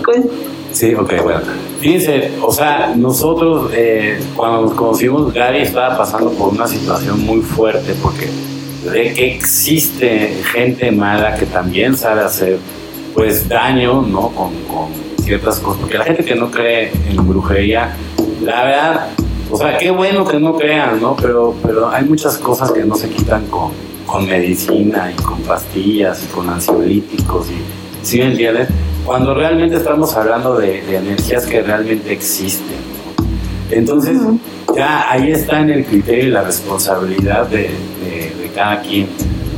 Sí, 0.72 0.94
ok, 0.94 1.22
bueno. 1.22 1.40
Fíjense, 1.80 2.32
o 2.42 2.52
sea, 2.52 2.94
nosotros 2.96 3.70
eh, 3.74 4.20
cuando 4.34 4.62
nos 4.62 4.74
conocimos, 4.74 5.32
Gary 5.32 5.62
estaba 5.62 5.96
pasando 5.96 6.30
por 6.30 6.48
una 6.48 6.66
situación 6.66 7.20
muy 7.24 7.40
fuerte 7.40 7.94
porque 8.02 8.28
de 8.90 9.14
que 9.14 9.34
existe 9.34 10.42
gente 10.52 10.90
mala 10.90 11.36
que 11.36 11.46
también 11.46 11.96
sabe 11.96 12.22
hacer 12.22 12.58
pues 13.14 13.48
daño, 13.48 14.02
¿no? 14.02 14.28
Con, 14.30 14.52
ciertas 15.22 15.58
cosas. 15.60 15.80
Porque 15.80 15.96
la 15.96 16.04
gente 16.04 16.22
que 16.22 16.34
no 16.34 16.50
cree 16.50 16.92
en 17.08 17.26
brujería, 17.26 17.96
la 18.42 18.64
verdad, 18.64 19.06
o 19.50 19.56
sea, 19.56 19.78
qué 19.78 19.90
bueno 19.90 20.26
que 20.26 20.38
no 20.38 20.54
crean, 20.56 21.00
¿no? 21.00 21.16
Pero, 21.16 21.54
pero 21.62 21.88
hay 21.88 22.04
muchas 22.04 22.36
cosas 22.36 22.72
que 22.72 22.84
no 22.84 22.94
se 22.94 23.08
quitan 23.08 23.46
con, 23.46 23.70
con 24.06 24.26
medicina 24.26 25.12
y 25.12 25.22
con 25.22 25.40
pastillas 25.42 26.22
y 26.24 26.26
con 26.34 26.48
ansiolíticos 26.48 27.48
y, 27.50 28.06
¿sí 28.06 28.18
me 28.18 28.26
entiendes? 28.26 28.68
cuando 29.04 29.34
realmente 29.34 29.76
estamos 29.76 30.14
hablando 30.16 30.56
de, 30.56 30.96
energías 30.96 31.46
que 31.46 31.62
realmente 31.62 32.12
existen. 32.12 32.94
Entonces, 33.70 34.18
ya 34.74 35.10
ahí 35.10 35.30
está 35.30 35.60
en 35.60 35.70
el 35.70 35.84
criterio 35.84 36.24
y 36.26 36.30
la 36.30 36.42
responsabilidad 36.42 37.46
de, 37.46 37.70
cada 38.54 38.80
quien. 38.82 39.08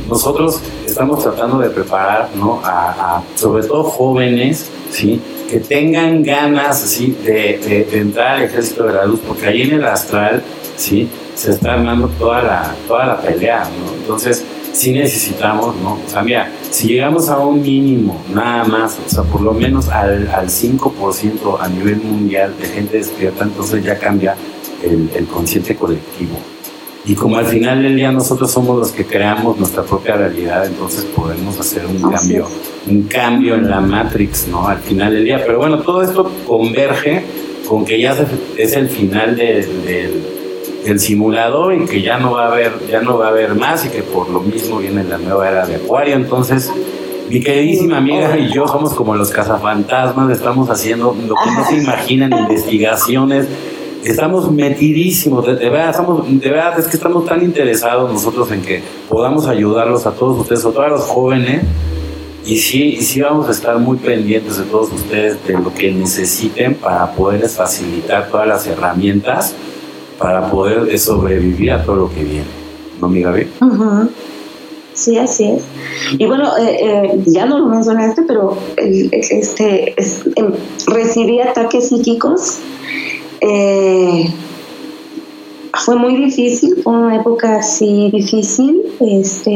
Nosotros 0.09 0.59
estamos 0.85 1.21
tratando 1.21 1.59
de 1.59 1.69
preparar, 1.69 2.29
¿no? 2.35 2.59
A, 2.63 3.21
sobre 3.35 3.63
todo 3.63 3.83
jóvenes, 3.83 4.69
¿sí? 4.89 5.21
Que 5.49 5.59
tengan 5.59 6.23
ganas, 6.23 6.81
¿sí? 6.81 7.15
De, 7.23 7.85
de, 7.91 7.99
entrar 7.99 8.37
al 8.37 8.43
ejército 8.43 8.85
de 8.85 8.93
la 8.93 9.05
luz, 9.05 9.19
porque 9.27 9.45
ahí 9.45 9.61
en 9.63 9.75
el 9.75 9.85
astral, 9.85 10.41
¿sí? 10.77 11.07
Se 11.37 11.51
está 11.51 11.73
armando 11.73 12.07
toda 12.17 12.41
la, 12.41 12.75
toda 12.87 13.05
la 13.05 13.21
pelea, 13.21 13.59
¿no? 13.59 13.93
Entonces, 13.93 14.43
sí 14.73 14.91
necesitamos, 14.91 15.75
¿no? 15.75 15.93
O 15.93 16.09
sea, 16.09 16.23
mira, 16.23 16.51
si 16.71 16.87
llegamos 16.87 17.29
a 17.29 17.37
un 17.37 17.61
mínimo, 17.61 18.19
nada 18.33 18.63
más, 18.63 18.97
o 19.05 19.07
sea, 19.07 19.23
por 19.23 19.41
lo 19.41 19.53
menos 19.53 19.87
al, 19.89 20.27
al 20.29 20.47
5% 20.47 21.57
a 21.59 21.67
nivel 21.69 21.97
mundial 21.97 22.55
de 22.59 22.65
gente 22.65 22.97
despierta, 22.97 23.43
entonces 23.43 23.83
ya 23.83 23.99
cambia 23.99 24.35
el, 24.83 25.11
el 25.15 25.27
consciente 25.27 25.75
colectivo. 25.75 26.37
Y 27.05 27.13
como 27.13 27.37
al 27.37 27.45
final 27.45 27.83
del 27.83 27.95
día 27.95 28.11
nosotros 28.11 28.51
somos 28.51 28.77
los 28.79 28.91
que 28.91 29.05
creamos 29.05 29.59
nuestra 29.59 29.83
propia 29.83 30.17
realidad, 30.17 30.65
entonces 30.65 31.05
podemos 31.05 31.57
hacer 31.59 31.85
un 31.85 32.01
cambio, 32.11 32.47
un 32.87 33.03
cambio 33.03 33.53
en 33.53 33.69
la 33.69 33.79
Matrix, 33.79 34.47
¿no? 34.47 34.67
Al 34.67 34.79
final 34.79 35.13
del 35.13 35.23
día. 35.23 35.41
Pero 35.45 35.59
bueno, 35.59 35.83
todo 35.83 36.01
esto 36.01 36.29
converge 36.47 37.23
con 37.69 37.85
que 37.85 38.01
ya 38.01 38.17
es 38.57 38.73
el 38.73 38.89
final 38.89 39.37
del 39.37 40.36
el 40.87 40.99
simulador 40.99 41.73
y 41.73 41.85
que 41.85 42.01
ya 42.01 42.17
no 42.17 42.31
va 42.31 42.45
a 42.45 42.47
haber, 42.47 42.73
ya 42.89 43.01
no 43.01 43.17
va 43.17 43.27
a 43.27 43.29
haber 43.29 43.55
más 43.55 43.85
y 43.85 43.89
que 43.89 44.03
por 44.03 44.29
lo 44.29 44.41
mismo 44.41 44.77
viene 44.77 45.03
la 45.03 45.17
nueva 45.17 45.49
era 45.49 45.65
de 45.65 45.75
Acuario. 45.75 46.15
Entonces, 46.15 46.71
mi 47.29 47.41
queridísima 47.41 47.97
amiga 47.97 48.37
y 48.37 48.53
yo 48.53 48.67
somos 48.67 48.93
como 48.93 49.15
los 49.15 49.29
cazafantasmas, 49.29 50.31
estamos 50.31 50.69
haciendo 50.69 51.15
lo 51.27 51.35
que 51.35 51.51
no 51.51 51.65
se 51.67 51.77
imaginan, 51.77 52.31
investigaciones. 52.31 53.47
Estamos 54.03 54.49
metidísimos, 54.49 55.45
de, 55.45 55.69
verdad, 55.69 55.89
estamos, 55.89 56.23
de 56.39 56.49
verdad 56.49 56.79
es 56.79 56.87
que 56.87 56.95
estamos 56.95 57.25
tan 57.25 57.43
interesados 57.43 58.11
nosotros 58.13 58.49
en 58.51 58.61
que 58.61 58.81
podamos 59.09 59.47
ayudarlos 59.47 60.05
a 60.05 60.11
todos 60.11 60.39
ustedes, 60.39 60.63
a 60.63 60.71
todos 60.71 60.89
los 60.89 61.01
jóvenes, 61.01 61.63
y 62.45 62.57
sí, 62.59 62.95
y 62.99 63.01
sí 63.01 63.19
vamos 63.19 63.49
a 63.49 63.51
estar 63.51 63.77
muy 63.79 63.97
pendientes 63.97 64.57
de 64.57 64.63
todos 64.63 64.93
ustedes, 64.93 65.45
de 65.45 65.53
lo 65.53 65.73
que 65.73 65.91
necesiten 65.91 66.75
para 66.75 67.11
poderles 67.11 67.57
facilitar 67.57 68.29
todas 68.29 68.47
las 68.47 68.65
herramientas 68.67 69.53
para 70.17 70.49
poder 70.49 70.97
sobrevivir 70.97 71.71
a 71.71 71.83
todo 71.83 71.95
lo 71.95 72.09
que 72.09 72.23
viene. 72.23 72.45
¿No, 73.01 73.07
mi 73.07 73.21
Gaby? 73.21 73.47
Sí, 74.93 75.15
así 75.17 75.51
es. 75.51 75.63
Y 76.17 76.25
bueno, 76.25 76.57
eh, 76.57 76.77
eh, 76.81 77.23
ya 77.27 77.45
no 77.45 77.59
lo 77.59 77.67
mencionaste, 77.67 78.23
pero 78.23 78.57
este, 78.77 79.93
em, 80.35 80.53
recibí 80.87 81.39
ataques 81.39 81.89
psíquicos. 81.89 82.57
Eh, 83.41 84.25
fue 85.83 85.95
muy 85.95 86.15
difícil, 86.15 86.81
fue 86.83 86.93
una 86.93 87.15
época 87.15 87.57
así 87.57 88.09
difícil, 88.11 88.81
este, 88.99 89.51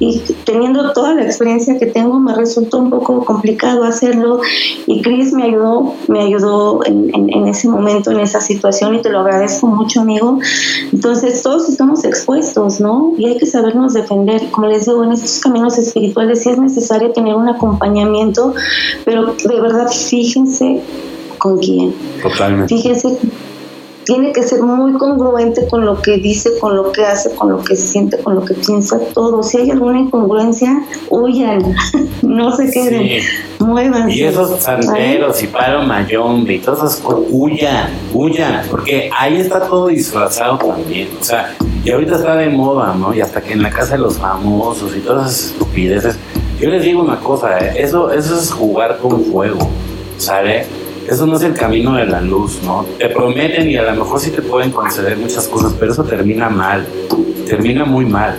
y 0.00 0.22
teniendo 0.44 0.92
toda 0.92 1.14
la 1.14 1.24
experiencia 1.24 1.78
que 1.78 1.86
tengo 1.86 2.18
me 2.18 2.34
resultó 2.34 2.78
un 2.78 2.90
poco 2.90 3.24
complicado 3.24 3.84
hacerlo 3.84 4.40
y 4.86 5.02
Chris 5.02 5.32
me 5.32 5.44
ayudó, 5.44 5.94
me 6.08 6.22
ayudó 6.22 6.84
en, 6.84 7.10
en, 7.14 7.46
ese 7.46 7.68
momento, 7.68 8.10
en 8.10 8.20
esa 8.20 8.40
situación 8.40 8.94
y 8.94 9.02
te 9.02 9.10
lo 9.10 9.20
agradezco 9.20 9.66
mucho 9.66 10.00
amigo. 10.00 10.38
Entonces 10.92 11.42
todos 11.42 11.68
estamos 11.68 12.04
expuestos, 12.04 12.80
¿no? 12.80 13.12
Y 13.18 13.26
hay 13.26 13.38
que 13.38 13.46
sabernos 13.46 13.94
defender. 13.94 14.50
Como 14.50 14.66
les 14.68 14.86
digo, 14.86 15.04
en 15.04 15.12
estos 15.12 15.40
caminos 15.40 15.78
espirituales 15.78 16.42
sí 16.42 16.50
es 16.50 16.58
necesario 16.58 17.12
tener 17.12 17.34
un 17.34 17.48
acompañamiento, 17.48 18.54
pero 19.04 19.34
de 19.44 19.60
verdad 19.60 19.88
fíjense 19.88 20.80
con 21.38 21.58
quién. 21.58 21.94
Totalmente. 22.22 22.74
Fíjense 22.74 23.18
tiene 24.06 24.32
que 24.32 24.42
ser 24.44 24.62
muy 24.62 24.92
congruente 24.92 25.66
con 25.66 25.84
lo 25.84 26.00
que 26.00 26.16
dice, 26.18 26.56
con 26.60 26.76
lo 26.76 26.92
que 26.92 27.04
hace, 27.04 27.34
con 27.34 27.50
lo 27.50 27.62
que 27.62 27.74
siente, 27.74 28.16
con 28.18 28.36
lo 28.36 28.44
que 28.44 28.54
piensa, 28.54 29.00
todo. 29.12 29.42
Si 29.42 29.58
hay 29.58 29.70
alguna 29.72 29.98
incongruencia, 29.98 30.84
huyan, 31.10 31.74
no 32.22 32.54
se 32.56 32.70
queden, 32.70 33.20
muevan. 33.58 34.08
Y 34.08 34.22
esos 34.22 34.62
santeros 34.62 35.42
y 35.42 35.48
paro 35.48 35.82
mayombe 35.82 36.54
y 36.54 36.58
todas 36.60 36.78
esas 36.78 36.96
cosas, 37.00 37.24
huyan, 37.30 37.90
huyan, 38.14 38.64
porque 38.70 39.10
ahí 39.12 39.38
está 39.38 39.66
todo 39.66 39.88
disfrazado 39.88 40.56
también. 40.58 41.08
O 41.20 41.24
sea, 41.24 41.56
y 41.84 41.90
ahorita 41.90 42.14
está 42.14 42.36
de 42.36 42.48
moda, 42.48 42.94
¿no? 42.94 43.12
Y 43.12 43.20
hasta 43.20 43.40
que 43.40 43.54
en 43.54 43.62
la 43.62 43.70
casa 43.70 43.96
de 43.96 43.98
los 43.98 44.18
famosos 44.18 44.96
y 44.96 45.00
todas 45.00 45.32
esas 45.32 45.50
estupideces. 45.50 46.16
Yo 46.60 46.70
les 46.70 46.84
digo 46.84 47.02
una 47.02 47.18
cosa, 47.18 47.58
¿eh? 47.58 47.74
eso, 47.82 48.10
eso 48.12 48.38
es 48.38 48.50
jugar 48.50 48.98
con 48.98 49.24
fuego, 49.24 49.68
¿sale? 50.16 50.64
Eso 51.08 51.26
no 51.26 51.36
es 51.36 51.42
el 51.42 51.54
camino 51.54 51.94
de 51.94 52.06
la 52.06 52.20
luz, 52.20 52.60
¿no? 52.64 52.84
Te 52.98 53.08
prometen 53.08 53.70
y 53.70 53.76
a 53.76 53.82
lo 53.82 54.04
mejor 54.04 54.20
sí 54.20 54.30
te 54.30 54.42
pueden 54.42 54.70
conceder 54.70 55.16
muchas 55.16 55.46
cosas, 55.48 55.74
pero 55.78 55.92
eso 55.92 56.04
termina 56.04 56.48
mal, 56.48 56.86
termina 57.46 57.84
muy 57.84 58.04
mal. 58.04 58.36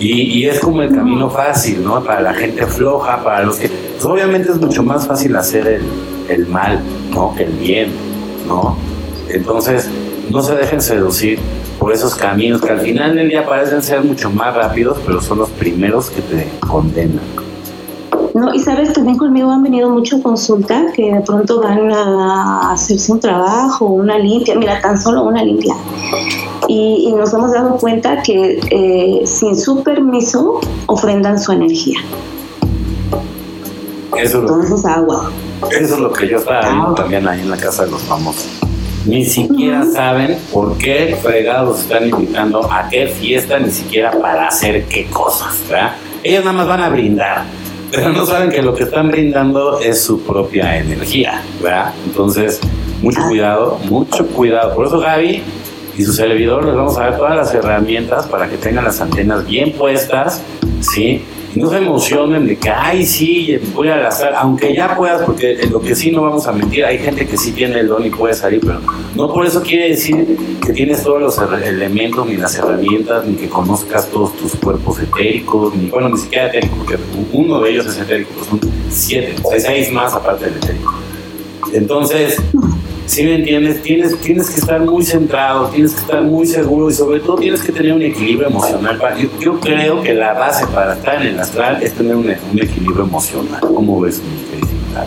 Y, 0.00 0.46
es 0.46 0.60
como 0.60 0.82
el 0.82 0.94
camino 0.94 1.28
fácil, 1.28 1.82
¿no? 1.82 2.02
Para 2.04 2.20
la 2.20 2.32
gente 2.32 2.64
floja, 2.66 3.22
para 3.24 3.42
los 3.42 3.56
que... 3.56 3.68
Pues, 3.68 4.04
obviamente 4.04 4.52
es 4.52 4.56
mucho 4.56 4.84
más 4.84 5.08
fácil 5.08 5.34
hacer 5.34 5.66
el, 5.66 5.82
el 6.28 6.46
mal, 6.46 6.78
¿no? 7.10 7.34
Que 7.34 7.42
el 7.42 7.52
bien, 7.52 7.90
¿no? 8.46 8.76
Entonces, 9.28 9.90
no 10.30 10.40
se 10.40 10.54
dejen 10.54 10.80
seducir 10.80 11.40
por 11.80 11.92
esos 11.92 12.14
caminos 12.14 12.60
que 12.60 12.70
al 12.70 12.80
final 12.80 13.16
del 13.16 13.28
día 13.28 13.44
parecen 13.44 13.82
ser 13.82 14.02
mucho 14.02 14.30
más 14.30 14.54
rápidos, 14.54 14.98
pero 15.04 15.20
son 15.20 15.38
los 15.38 15.50
primeros 15.50 16.10
que 16.10 16.22
te 16.22 16.48
condenan. 16.60 17.47
No, 18.38 18.54
y 18.54 18.60
sabes, 18.60 18.92
también 18.92 19.18
conmigo 19.18 19.50
han 19.50 19.64
venido 19.64 19.90
mucho 19.90 20.18
a 20.18 20.22
consulta 20.22 20.86
que 20.94 21.12
de 21.12 21.20
pronto 21.22 21.60
van 21.60 21.90
a 21.90 22.70
hacerse 22.70 23.10
un 23.10 23.18
trabajo, 23.18 23.86
una 23.86 24.16
limpia, 24.16 24.54
mira, 24.54 24.80
tan 24.80 24.96
solo 24.96 25.24
una 25.24 25.42
limpia. 25.42 25.74
Y, 26.68 27.12
nos 27.18 27.34
hemos 27.34 27.50
dado 27.50 27.76
cuenta 27.78 28.22
que 28.22 28.60
eh, 28.70 29.26
sin 29.26 29.56
su 29.56 29.82
permiso 29.82 30.60
ofrendan 30.86 31.40
su 31.40 31.50
energía. 31.50 31.98
Eso 34.16 34.38
Entonces, 34.38 34.84
agua. 34.84 35.32
Eso 35.72 35.94
es 35.94 36.00
lo 36.00 36.12
que 36.12 36.28
yo 36.28 36.38
estaba 36.38 36.60
viendo 36.60 36.94
también 36.94 37.26
ahí 37.26 37.40
en 37.40 37.50
la 37.50 37.56
casa 37.56 37.86
de 37.86 37.90
los 37.90 38.02
famosos. 38.02 38.46
Ni 39.04 39.24
siquiera 39.24 39.84
saben 39.84 40.38
por 40.52 40.78
qué 40.78 41.18
fregados 41.20 41.80
están 41.80 42.08
invitando 42.08 42.70
a 42.70 42.88
qué 42.88 43.08
fiesta, 43.08 43.58
ni 43.58 43.72
siquiera 43.72 44.12
para 44.12 44.46
hacer 44.46 44.84
qué 44.84 45.06
cosas, 45.06 45.60
¿verdad? 45.68 45.94
Ellos 46.22 46.44
nada 46.44 46.56
más 46.56 46.68
van 46.68 46.82
a 46.82 46.88
brindar 46.88 47.57
pero 47.90 48.12
no 48.12 48.26
saben 48.26 48.50
que 48.50 48.62
lo 48.62 48.74
que 48.74 48.84
están 48.84 49.10
brindando 49.10 49.80
es 49.80 50.02
su 50.02 50.22
propia 50.22 50.78
energía, 50.78 51.42
¿verdad? 51.62 51.94
Entonces, 52.06 52.60
mucho 53.02 53.20
cuidado, 53.28 53.78
mucho 53.88 54.26
cuidado. 54.26 54.74
Por 54.74 54.86
eso 54.86 54.98
Gaby 55.00 55.42
y 55.96 56.02
su 56.04 56.12
servidor 56.12 56.64
les 56.64 56.74
vamos 56.74 56.96
a 56.96 57.04
dar 57.04 57.16
todas 57.16 57.36
las 57.36 57.54
herramientas 57.54 58.26
para 58.26 58.48
que 58.48 58.56
tengan 58.56 58.84
las 58.84 59.00
antenas 59.00 59.46
bien 59.46 59.72
puestas, 59.72 60.42
¿sí? 60.80 61.24
No 61.54 61.70
se 61.70 61.78
emocionen 61.78 62.46
de 62.46 62.56
que, 62.56 62.68
ay, 62.68 63.04
sí, 63.04 63.58
voy 63.74 63.88
a 63.88 63.96
gastar, 63.96 64.34
aunque 64.34 64.74
ya 64.74 64.96
puedas, 64.96 65.22
porque 65.22 65.58
lo 65.70 65.80
que 65.80 65.94
sí 65.94 66.10
no 66.10 66.22
vamos 66.22 66.46
a 66.46 66.52
mentir, 66.52 66.84
hay 66.84 66.98
gente 66.98 67.26
que 67.26 67.36
sí 67.36 67.52
tiene 67.52 67.80
el 67.80 67.88
don 67.88 68.04
y 68.04 68.10
puede 68.10 68.34
salir, 68.34 68.60
pero 68.60 68.80
no 69.14 69.32
por 69.32 69.46
eso 69.46 69.62
quiere 69.62 69.90
decir 69.90 70.36
que 70.64 70.72
tienes 70.72 71.02
todos 71.02 71.20
los 71.20 71.38
elementos, 71.62 72.26
ni 72.26 72.36
las 72.36 72.56
herramientas, 72.56 73.26
ni 73.26 73.34
que 73.34 73.48
conozcas 73.48 74.08
todos 74.08 74.36
tus 74.36 74.54
cuerpos 74.56 75.00
etéricos, 75.00 75.74
ni, 75.74 75.88
bueno, 75.88 76.08
ni 76.10 76.18
siquiera 76.18 76.48
etéricos, 76.48 76.78
porque 76.78 76.96
uno 77.32 77.60
de 77.60 77.70
ellos 77.70 77.86
es 77.86 77.98
etérico, 77.98 78.30
son 78.48 78.60
siete, 78.90 79.34
hay 79.52 79.60
seis 79.60 79.92
más 79.92 80.14
aparte 80.14 80.46
del 80.46 80.56
etérico. 80.56 80.94
Entonces, 81.72 82.40
si 83.08 83.24
me 83.24 83.36
entiendes? 83.36 83.82
Tienes, 83.82 84.20
tienes 84.20 84.50
que 84.50 84.60
estar 84.60 84.80
muy 84.80 85.02
centrado, 85.02 85.68
tienes 85.68 85.94
que 85.94 86.00
estar 86.00 86.22
muy 86.22 86.46
seguro 86.46 86.90
y 86.90 86.92
sobre 86.92 87.20
todo 87.20 87.36
tienes 87.36 87.62
que 87.62 87.72
tener 87.72 87.94
un 87.94 88.02
equilibrio 88.02 88.48
emocional. 88.48 89.00
Yo, 89.40 89.58
creo 89.60 90.02
que 90.02 90.14
la 90.14 90.34
base 90.34 90.66
para 90.66 90.92
estar 90.92 91.22
en 91.22 91.28
el 91.28 91.40
astral 91.40 91.82
es 91.82 91.94
tener 91.94 92.14
un, 92.14 92.28
equilibrio 92.30 93.04
emocional. 93.04 93.60
¿Cómo 93.60 94.00
ves, 94.00 94.20
mi 94.20 94.98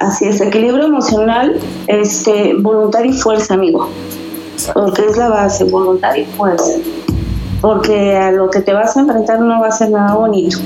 Así 0.00 0.24
es, 0.24 0.40
equilibrio 0.40 0.86
emocional, 0.86 1.60
este, 1.86 2.54
voluntad 2.54 3.04
y 3.04 3.12
fuerza, 3.12 3.54
amigo. 3.54 3.88
Porque 4.72 5.02
es 5.06 5.16
la 5.16 5.28
base, 5.28 5.64
voluntad 5.64 6.16
y 6.16 6.24
fuerza. 6.24 6.72
Porque 7.60 8.16
a 8.16 8.32
lo 8.32 8.50
que 8.50 8.60
te 8.60 8.72
vas 8.72 8.96
a 8.96 9.00
enfrentar 9.00 9.40
no 9.40 9.60
va 9.60 9.68
a 9.68 9.72
ser 9.72 9.90
nada 9.90 10.16
bonito. 10.16 10.58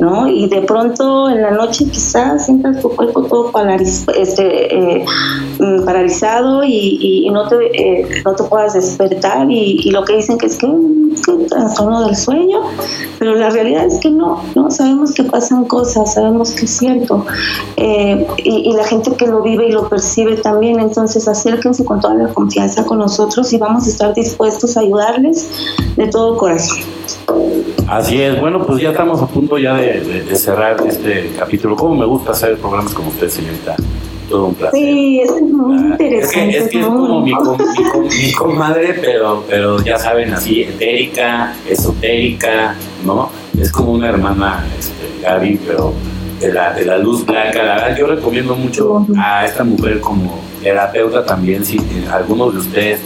¿No? 0.00 0.28
Y 0.28 0.48
de 0.48 0.62
pronto 0.62 1.28
en 1.28 1.42
la 1.42 1.50
noche 1.50 1.86
quizás 1.90 2.46
sientas 2.46 2.80
tu 2.80 2.88
cuerpo 2.90 3.22
todo 3.22 3.52
este, 4.16 4.74
eh, 4.74 5.04
mm, 5.58 5.84
paralizado 5.84 6.62
y, 6.64 7.28
no, 7.32 7.48
te, 7.48 7.56
eh, 7.72 8.22
no 8.24 8.34
te 8.34 8.44
puedas 8.44 8.74
despertar 8.74 9.50
y, 9.50 9.90
lo 9.90 10.04
que 10.04 10.16
dicen 10.16 10.38
que 10.38 10.46
es 10.46 10.56
que, 10.56 10.66
un 10.66 11.14
trastorno 11.48 12.06
del 12.06 12.16
sueño, 12.16 12.60
pero 13.18 13.34
la 13.34 13.48
realidad 13.50 13.86
es 13.86 13.98
que 14.00 14.10
no, 14.10 14.42
¿no? 14.54 14.70
Sabemos 14.70 15.12
que 15.12 15.22
pasan 15.22 15.64
cosas, 15.64 16.14
sabemos 16.14 16.50
que 16.52 16.64
es 16.64 16.76
cierto 16.76 17.24
eh, 17.76 18.26
y, 18.38 18.72
la 18.74 18.84
gente 18.84 19.12
que 19.16 19.26
lo 19.26 19.42
vive 19.42 19.68
y 19.68 19.72
lo 19.72 19.88
percibe 19.88 20.36
también, 20.36 20.80
entonces 20.80 21.28
acérquense 21.28 21.84
con 21.84 22.00
toda 22.00 22.14
la 22.14 22.28
confianza 22.28 22.84
con 22.84 22.98
nosotros 22.98 23.52
y 23.52 23.58
vamos 23.58 23.86
a 23.86 23.90
estar 23.90 24.14
dispuestos 24.14 24.76
a 24.76 24.80
ayudarles 24.80 25.48
de 25.96 26.08
todo 26.08 26.36
corazón. 26.36 26.78
Así 27.88 28.20
es, 28.20 28.40
bueno, 28.40 28.64
pues 28.66 28.80
ya 28.80 28.90
estamos 28.90 29.20
a 29.20 29.26
punto 29.26 29.58
ya 29.58 29.74
de, 29.74 30.24
cerrar 30.36 30.76
este 30.86 31.30
capítulo. 31.38 31.76
Como 31.76 31.94
me 31.94 32.06
gusta 32.06 32.32
hacer 32.32 32.56
programas 32.56 32.94
como 32.94 33.08
usted, 33.08 33.28
señorita. 33.28 33.76
Todo 34.28 34.46
un 34.46 34.54
placer. 34.54 34.80
Sí, 34.80 35.20
es 35.20 35.30
muy 35.42 35.76
interesante. 35.76 36.58
Es 36.58 36.70
que 36.70 36.78
es, 36.78 36.84
como 36.84 37.20
mi, 37.20 37.32
mi, 37.32 38.32
comadre, 38.32 38.94
pero, 39.00 39.44
pero 39.46 39.82
ya 39.84 39.98
saben, 39.98 40.32
así, 40.32 40.62
etérica, 40.62 41.54
esotérica, 41.68 42.74
¿no? 43.04 43.28
Es 43.60 43.70
como 43.70 43.92
una 43.92 44.08
hermana, 44.08 44.64
este, 44.78 45.20
Gaby, 45.22 45.60
pero 45.66 45.92
de 46.40 46.52
la, 46.52 46.72
de 46.72 46.86
la 46.86 46.96
luz 46.96 47.26
blanca. 47.26 47.62
La 47.62 47.74
verdad, 47.74 47.96
yo 47.98 48.06
recomiendo 48.06 48.56
mucho 48.56 49.06
a 49.18 49.44
esta 49.44 49.62
mujer 49.62 50.00
como 50.00 50.40
terapeuta 50.62 51.24
también, 51.26 51.64
si 51.66 51.78
algunos 52.10 52.54
de 52.54 52.60
ustedes 52.60 53.00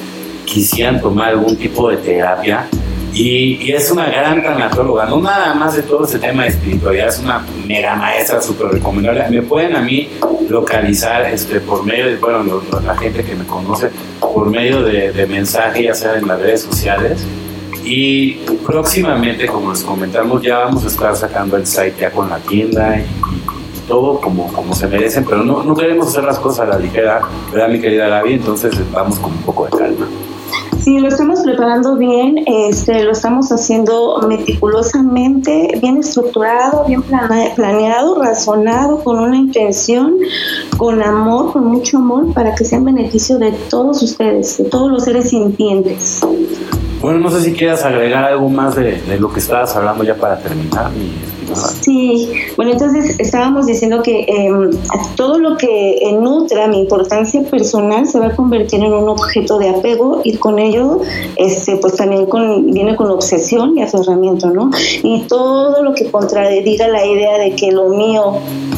quisieran 0.45 1.01
tomar 1.01 1.31
algún 1.31 1.57
tipo 1.57 1.91
de 1.91 1.97
terapia 1.97 2.69
y, 3.15 3.73
es 3.73 3.91
una 3.91 4.07
gran 4.07 4.43
tanatóloga, 4.43 5.07
no 5.07 5.21
nada 5.21 5.55
más 5.55 5.75
de 5.75 5.83
todo 5.83 6.05
ese 6.05 6.19
tema 6.19 6.45
de 6.45 6.51
espiritualidad, 6.51 7.09
es 7.09 7.19
una 7.19 7.45
mega 7.67 7.97
maestra 7.97 8.41
súper 8.41 8.69
recomendable. 8.69 9.29
Me 9.31 9.43
pueden 9.43 9.77
a 9.77 9.81
mí 9.81 10.09
localizar 10.49 11.23
este, 11.27 11.61
por 11.61 11.85
medio 11.85 12.07
de, 12.07 12.17
bueno, 12.17 12.63
la 12.85 12.97
gente 12.97 13.25
que 13.25 13.35
me 13.35 13.45
conoce, 13.45 13.91
por 14.21 14.49
medio 14.49 14.83
de, 14.83 15.13
de 15.13 15.27
mensaje, 15.27 15.85
ya 15.85 15.95
sea 15.95 16.17
en 16.17 16.29
las 16.29 16.41
redes 16.41 16.63
sociales. 16.63 17.25
Y 17.85 18.35
próximamente, 18.67 19.47
como 19.47 19.73
les 19.73 19.83
comentamos, 19.83 20.43
ya 20.43 20.59
vamos 20.59 20.85
a 20.85 20.89
estar 20.89 21.17
sacando 21.17 21.57
el 21.57 21.67
site 21.67 21.95
ya 22.01 22.11
con 22.11 22.29
la 22.29 22.39
tienda 22.39 22.99
y, 22.99 23.05
todo 23.89 24.21
como, 24.21 24.53
como 24.53 24.75
se 24.75 24.87
merecen, 24.87 25.25
pero 25.25 25.43
no, 25.43 25.63
no 25.63 25.75
queremos 25.75 26.09
hacer 26.09 26.23
las 26.23 26.39
cosas 26.39 26.61
a 26.61 26.73
la 26.73 26.79
ligera, 26.79 27.23
¿verdad, 27.51 27.71
mi 27.71 27.81
querida 27.81 28.07
Gaby? 28.09 28.35
Entonces 28.35 28.75
vamos 28.93 29.19
con 29.19 29.33
un 29.33 29.43
poco 29.43 29.65
de 29.65 29.71
calma. 29.71 30.07
Sí, 30.81 30.99
lo 30.99 31.09
estamos 31.09 31.41
preparando 31.41 31.97
bien, 31.97 32.45
este, 32.47 33.03
lo 33.03 33.13
estamos 33.13 33.51
haciendo 33.51 34.21
meticulosamente, 34.27 35.79
bien 35.83 35.99
estructurado, 35.99 36.85
bien 36.87 37.03
planeado, 37.03 38.23
razonado, 38.23 39.03
con 39.03 39.19
una 39.19 39.37
intención, 39.37 40.17
con 40.77 41.03
amor, 41.03 41.53
con 41.53 41.67
mucho 41.67 41.99
amor, 41.99 42.33
para 42.33 42.55
que 42.55 42.65
sea 42.65 42.79
en 42.79 42.85
beneficio 42.85 43.39
de 43.39 43.53
todos 43.69 44.03
ustedes, 44.03 44.59
de 44.59 44.65
todos 44.65 44.91
los 44.91 45.05
seres 45.05 45.31
sintientes. 45.31 46.21
Bueno, 47.01 47.19
no 47.19 47.31
sé 47.31 47.43
si 47.43 47.53
quieras 47.53 47.85
agregar 47.85 48.25
algo 48.25 48.49
más 48.49 48.75
de, 48.75 49.01
lo 49.19 49.33
que 49.33 49.41
estabas 49.41 49.75
hablando 49.77 50.05
ya 50.05 50.15
para 50.15 50.39
terminar. 50.39 50.91
Sí, 51.81 52.31
bueno, 52.57 52.73
entonces 52.73 53.17
estábamos 53.19 53.67
diciendo 53.67 54.03
que 54.03 54.25
em, 54.29 54.71
todo 55.17 55.39
lo 55.39 55.57
que 55.57 56.01
nutra 56.21 56.69
mi 56.69 56.81
importancia 56.81 57.43
personal 57.43 58.07
se 58.07 58.19
va 58.19 58.27
a 58.29 58.37
convertir 58.37 58.83
en 58.83 58.93
un 58.93 59.09
objeto 59.09 59.59
de 59.59 59.69
apego 59.69 60.21
y 60.25 60.37
con 60.37 60.59
ello, 60.59 61.01
este, 61.37 61.77
pues 61.77 61.97
también 61.97 62.27
con, 62.27 62.71
viene 62.71 62.97
con 62.97 63.11
obsesión 63.11 63.77
y 63.77 63.83
aferramiento, 63.83 64.51
¿no? 64.51 64.71
Y 65.03 65.23
todo 65.23 65.83
lo 65.83 65.95
que 65.95 66.11
contradiga 66.11 66.89
la 66.89 67.05
idea 67.05 67.39
de 67.39 67.55
que 67.55 67.73
lo 67.73 67.89
mío 67.89 68.35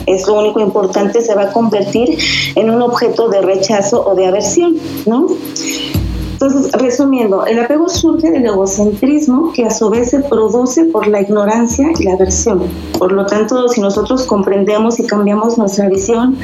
es 0.07 0.27
lo 0.27 0.38
único 0.38 0.61
importante 0.61 1.21
se 1.21 1.35
va 1.35 1.45
a 1.45 1.53
convertir 1.53 2.19
en 2.55 2.71
un 2.71 2.83
objeto 2.83 3.29
de 3.29 3.43
rechazo 3.43 4.05
o 4.07 4.14
de 4.14 4.27
aversión, 4.27 4.77
¿no? 5.07 5.27
Entonces, 6.42 6.72
resumiendo, 6.72 7.44
el 7.44 7.59
apego 7.59 7.90
surge 7.90 8.31
del 8.31 8.46
egocentrismo 8.46 9.53
que 9.53 9.66
a 9.66 9.70
su 9.70 9.90
vez 9.90 10.09
se 10.09 10.20
produce 10.20 10.87
por 10.87 11.07
la 11.07 11.20
ignorancia 11.20 11.90
y 11.98 12.05
la 12.05 12.14
aversión. 12.14 12.62
Por 12.98 13.12
lo 13.12 13.26
tanto, 13.26 13.68
si 13.68 13.83
nosotros 13.83 14.24
comprendemos 14.24 14.98
y 14.98 15.07
cambiamos 15.07 15.59
nuestra 15.59 15.90
visión, 15.90 16.38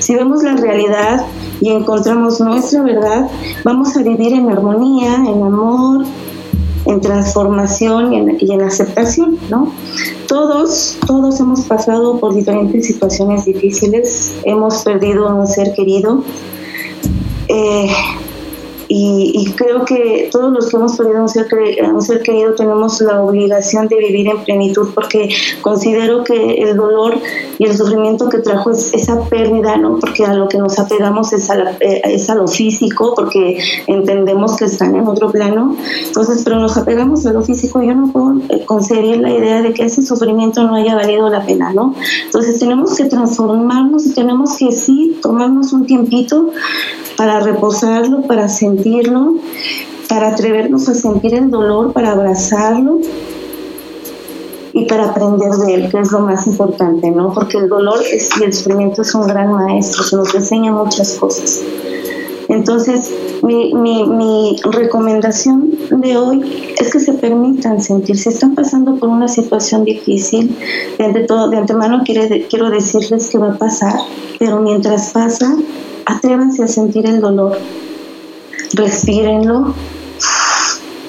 si 0.00 0.14
vemos 0.14 0.42
la 0.42 0.54
realidad 0.54 1.24
y 1.62 1.70
encontramos 1.70 2.40
nuestra 2.40 2.82
verdad, 2.82 3.26
vamos 3.64 3.96
a 3.96 4.02
vivir 4.02 4.34
en 4.34 4.50
armonía, 4.50 5.14
en 5.14 5.42
amor, 5.42 6.04
en 6.84 7.00
transformación 7.00 8.12
y 8.38 8.52
en, 8.52 8.60
aceptación, 8.60 9.38
¿no? 9.48 9.72
Todos, 10.26 10.98
todos 11.06 11.40
hemos 11.40 11.62
pasado 11.62 12.20
por 12.20 12.34
diferentes 12.34 12.86
situaciones 12.86 13.46
difíciles, 13.46 14.34
hemos 14.44 14.82
perdido 14.82 15.34
un 15.34 15.46
ser 15.46 15.72
querido, 15.72 16.22
eh, 17.48 17.88
y, 18.88 19.52
creo 19.56 19.84
que 19.84 20.28
todos 20.32 20.52
los 20.52 20.68
que 20.68 20.76
hemos 20.76 20.96
perdido 20.96 21.22
un 21.22 21.28
ser, 21.28 21.46
un 21.92 22.02
ser 22.02 22.22
querido 22.22 22.54
tenemos 22.54 23.00
la 23.00 23.22
obligación 23.22 23.88
de 23.88 23.96
vivir 23.96 24.28
en 24.28 24.44
plenitud 24.44 24.88
porque 24.94 25.28
considero 25.62 26.24
que 26.24 26.54
el 26.54 26.76
dolor 26.76 27.18
y 27.58 27.64
el 27.64 27.76
sufrimiento 27.76 28.28
que 28.28 28.38
trajo 28.38 28.70
es 28.70 28.94
esa 28.94 29.20
pérdida, 29.28 29.76
¿no? 29.76 29.98
Porque 29.98 30.24
a 30.24 30.34
lo 30.34 30.48
que 30.48 30.58
nos 30.58 30.78
apegamos 30.78 31.32
es 31.32 31.50
a, 31.50 31.72
eh, 31.80 32.00
es 32.04 32.30
a 32.30 32.34
lo 32.34 32.46
físico, 32.46 33.14
porque 33.14 33.58
entendemos 33.86 34.56
que 34.56 34.66
están 34.66 34.94
en 34.96 35.06
otro 35.06 35.30
plano. 35.30 35.76
Entonces, 36.06 36.42
pero 36.44 36.58
nos 36.58 36.76
apegamos 36.76 37.26
a 37.26 37.32
lo 37.32 37.42
físico. 37.42 37.82
Yo 37.82 37.94
no 37.94 38.12
puedo 38.12 38.34
eh, 38.48 38.64
concebir 38.64 39.18
la 39.18 39.30
idea 39.30 39.62
de 39.62 39.72
que 39.72 39.84
ese 39.84 40.02
sufrimiento 40.02 40.62
no 40.62 40.74
haya 40.76 40.94
valido 40.94 41.28
la 41.28 41.44
pena, 41.44 41.72
¿no? 41.72 41.94
Entonces, 42.24 42.58
tenemos 42.58 42.96
que 42.96 43.04
transformarnos 43.04 44.06
y 44.06 44.14
tenemos 44.14 44.56
que 44.56 44.72
sí 44.72 45.18
tomarnos 45.20 45.72
un 45.72 45.86
tiempito 45.86 46.50
para 47.16 47.40
reposarlo, 47.40 48.22
para 48.22 48.48
sentirlo, 48.78 49.34
para 50.08 50.28
atrevernos 50.28 50.88
a 50.88 50.94
sentir 50.94 51.34
el 51.34 51.50
dolor, 51.50 51.92
para 51.92 52.12
abrazarlo 52.12 53.00
y 54.72 54.84
para 54.86 55.10
aprender 55.10 55.50
de 55.50 55.74
él, 55.74 55.90
que 55.90 55.98
es 55.98 56.12
lo 56.12 56.20
más 56.20 56.46
importante, 56.46 57.10
¿no? 57.10 57.32
Porque 57.32 57.58
el 57.58 57.68
dolor 57.68 57.98
y 58.02 58.44
el 58.44 58.52
sufrimiento 58.52 59.02
es 59.02 59.14
un 59.14 59.26
gran 59.26 59.52
maestro, 59.52 60.04
se 60.04 60.16
nos 60.16 60.34
enseña 60.34 60.72
muchas 60.72 61.14
cosas. 61.14 61.62
Entonces, 62.48 63.12
mi, 63.42 63.74
mi, 63.74 64.06
mi, 64.06 64.56
recomendación 64.72 65.70
de 65.90 66.16
hoy 66.16 66.74
es 66.80 66.90
que 66.90 66.98
se 66.98 67.12
permitan 67.12 67.82
sentir. 67.82 68.16
Si 68.16 68.30
están 68.30 68.54
pasando 68.54 68.96
por 68.96 69.10
una 69.10 69.28
situación 69.28 69.84
difícil, 69.84 70.56
de, 70.96 71.24
todo, 71.24 71.50
de 71.50 71.58
antemano 71.58 72.02
quiero 72.06 72.70
decirles 72.70 73.28
que 73.28 73.36
va 73.36 73.52
a 73.52 73.58
pasar, 73.58 74.00
pero 74.38 74.60
mientras 74.60 75.10
pasa, 75.10 75.54
atrévanse 76.06 76.62
a 76.62 76.68
sentir 76.68 77.04
el 77.04 77.20
dolor, 77.20 77.58
respírenlo, 78.74 79.74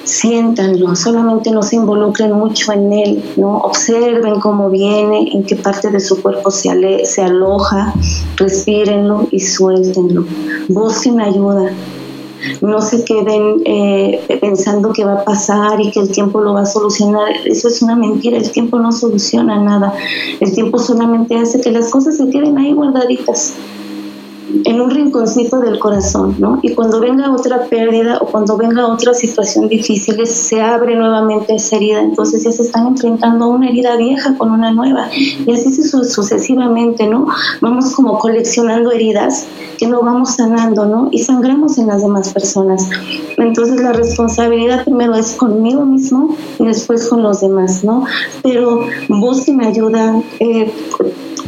siéntanlo, 0.04 0.96
solamente 0.96 1.50
no 1.50 1.62
se 1.62 1.76
involucren 1.76 2.32
mucho 2.32 2.72
en 2.72 2.92
él, 2.92 3.24
¿no? 3.36 3.58
Observen 3.58 4.40
cómo 4.40 4.70
viene, 4.70 5.30
en 5.32 5.44
qué 5.44 5.56
parte 5.56 5.90
de 5.90 6.00
su 6.00 6.20
cuerpo 6.20 6.50
se, 6.50 7.04
se 7.04 7.22
aloja, 7.22 7.94
respírenlo 8.36 9.28
y 9.30 9.40
suéltenlo. 9.40 10.24
Busquen 10.68 11.20
ayuda. 11.20 11.70
No 12.62 12.80
se 12.80 13.04
queden 13.04 13.60
eh, 13.66 14.38
pensando 14.40 14.94
que 14.94 15.04
va 15.04 15.12
a 15.12 15.24
pasar 15.24 15.78
y 15.78 15.90
que 15.90 16.00
el 16.00 16.10
tiempo 16.10 16.40
lo 16.40 16.54
va 16.54 16.62
a 16.62 16.66
solucionar. 16.66 17.32
Eso 17.44 17.68
es 17.68 17.82
una 17.82 17.94
mentira. 17.96 18.38
El 18.38 18.50
tiempo 18.50 18.78
no 18.78 18.92
soluciona 18.92 19.62
nada. 19.62 19.92
El 20.40 20.54
tiempo 20.54 20.78
solamente 20.78 21.36
hace 21.36 21.60
que 21.60 21.70
las 21.70 21.90
cosas 21.90 22.16
se 22.16 22.30
queden 22.30 22.56
ahí 22.56 22.72
guardaditas 22.72 23.52
en 24.64 24.80
un 24.80 24.90
rinconcito 24.90 25.60
del 25.60 25.78
corazón, 25.78 26.36
¿no? 26.38 26.58
Y 26.62 26.74
cuando 26.74 27.00
venga 27.00 27.32
otra 27.32 27.64
pérdida 27.66 28.18
o 28.20 28.26
cuando 28.26 28.56
venga 28.56 28.86
otra 28.86 29.14
situación 29.14 29.68
difícil, 29.68 30.26
se 30.26 30.60
abre 30.60 30.96
nuevamente 30.96 31.54
esa 31.54 31.76
herida, 31.76 32.00
entonces 32.00 32.44
ya 32.44 32.52
se 32.52 32.62
están 32.62 32.86
enfrentando 32.88 33.48
una 33.48 33.68
herida 33.68 33.96
vieja 33.96 34.36
con 34.36 34.50
una 34.50 34.72
nueva, 34.72 35.08
y 35.12 35.52
así 35.52 35.70
sucesivamente, 35.82 37.06
¿no? 37.06 37.26
Vamos 37.60 37.94
como 37.94 38.18
coleccionando 38.18 38.92
heridas 38.92 39.46
que 39.78 39.86
no 39.86 40.02
vamos 40.02 40.34
sanando, 40.34 40.84
¿no? 40.86 41.08
Y 41.10 41.18
sangramos 41.18 41.78
en 41.78 41.86
las 41.86 42.02
demás 42.02 42.32
personas. 42.32 42.88
Entonces 43.38 43.80
la 43.80 43.92
responsabilidad 43.92 44.84
primero 44.84 45.14
es 45.14 45.32
conmigo 45.32 45.86
mismo 45.86 46.36
y 46.58 46.66
después 46.66 47.08
con 47.08 47.22
los 47.22 47.40
demás, 47.40 47.82
¿no? 47.82 48.04
Pero 48.42 48.80
busquen 49.08 49.62
ayuda. 49.62 50.22
Eh, 50.38 50.70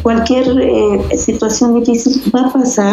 cualquier 0.03 0.61
eh, 0.61 1.17
situación 1.17 1.79
difícil 1.79 2.23
va 2.35 2.49
a 2.49 2.53
pasar. 2.53 2.92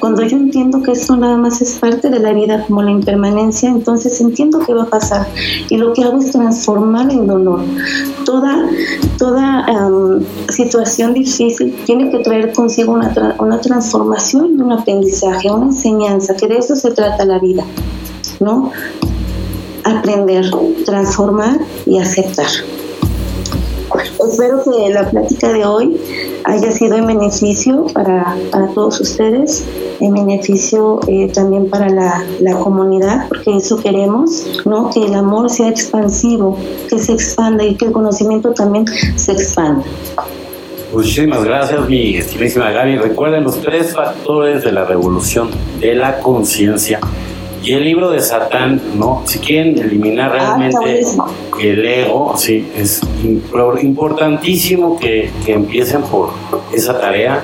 Cuando 0.00 0.22
yo 0.22 0.36
entiendo 0.36 0.82
que 0.82 0.92
esto 0.92 1.16
nada 1.16 1.36
más 1.36 1.60
es 1.60 1.78
parte 1.78 2.08
de 2.08 2.20
la 2.20 2.32
vida 2.32 2.64
como 2.66 2.82
la 2.82 2.90
impermanencia, 2.90 3.68
entonces 3.68 4.20
entiendo 4.20 4.60
que 4.60 4.72
va 4.74 4.84
a 4.84 4.86
pasar. 4.86 5.26
Y 5.68 5.76
lo 5.76 5.92
que 5.92 6.04
hago 6.04 6.18
es 6.18 6.30
transformar 6.30 7.10
en 7.10 7.26
dolor. 7.26 7.60
Toda, 8.24 8.68
toda 9.18 9.66
situación 10.48 11.14
difícil 11.14 11.74
tiene 11.84 12.10
que 12.10 12.18
traer 12.20 12.52
consigo 12.52 12.92
una, 12.92 13.34
una 13.38 13.60
transformación, 13.60 14.60
un 14.60 14.72
aprendizaje, 14.72 15.50
una 15.50 15.66
enseñanza, 15.66 16.36
que 16.36 16.46
de 16.46 16.58
eso 16.58 16.76
se 16.76 16.90
trata 16.92 17.24
la 17.24 17.38
vida, 17.38 17.64
¿no? 18.40 18.70
Aprender, 19.84 20.50
transformar 20.84 21.58
y 21.86 21.98
aceptar. 21.98 22.46
Espero 24.30 24.62
que 24.62 24.92
la 24.92 25.08
plática 25.10 25.52
de 25.52 25.64
hoy 25.64 25.98
haya 26.48 26.72
sido 26.72 26.96
en 26.96 27.06
beneficio 27.06 27.86
para, 27.92 28.34
todos 28.74 29.00
ustedes, 29.00 29.66
en 30.00 30.14
beneficio 30.14 31.00
eh, 31.06 31.30
también 31.32 31.68
para 31.68 31.88
la, 31.90 32.24
comunidad, 32.62 33.28
porque 33.28 33.56
eso 33.56 33.76
queremos, 33.76 34.62
¿no? 34.64 34.90
Que 34.90 35.04
el 35.04 35.14
amor 35.14 35.50
sea 35.50 35.68
expansivo, 35.68 36.58
que 36.88 36.98
se 36.98 37.12
expanda 37.12 37.64
y 37.64 37.74
que 37.74 37.86
el 37.86 37.92
conocimiento 37.92 38.52
también 38.52 38.86
se 39.16 39.32
expanda. 39.32 39.84
Muchísimas 40.92 41.44
gracias, 41.44 41.86
mi 41.86 42.16
estimísima 42.16 42.70
Gaby. 42.70 42.96
Recuerden 42.96 43.44
los 43.44 43.60
tres 43.60 43.94
factores 43.94 44.64
de 44.64 44.72
la 44.72 44.86
revolución 44.86 45.50
de 45.80 45.94
la 45.94 46.18
conciencia 46.20 46.98
y 47.62 47.72
el 47.72 47.84
libro 47.84 48.10
de 48.10 48.20
Satán, 48.20 48.80
¿no? 48.96 49.22
Si 49.26 49.38
quieren 49.38 49.78
eliminar 49.78 50.30
Ah, 50.34 50.56
realmente 50.56 51.02
el 51.60 51.84
ego, 51.86 52.34
sí, 52.36 52.66
es 52.76 53.00
impor- 53.24 53.82
importantísimo 53.82 54.98
que, 54.98 55.30
que 55.44 55.52
empiecen 55.54 56.02
por 56.02 56.30
esa 56.72 56.98
tarea. 57.00 57.42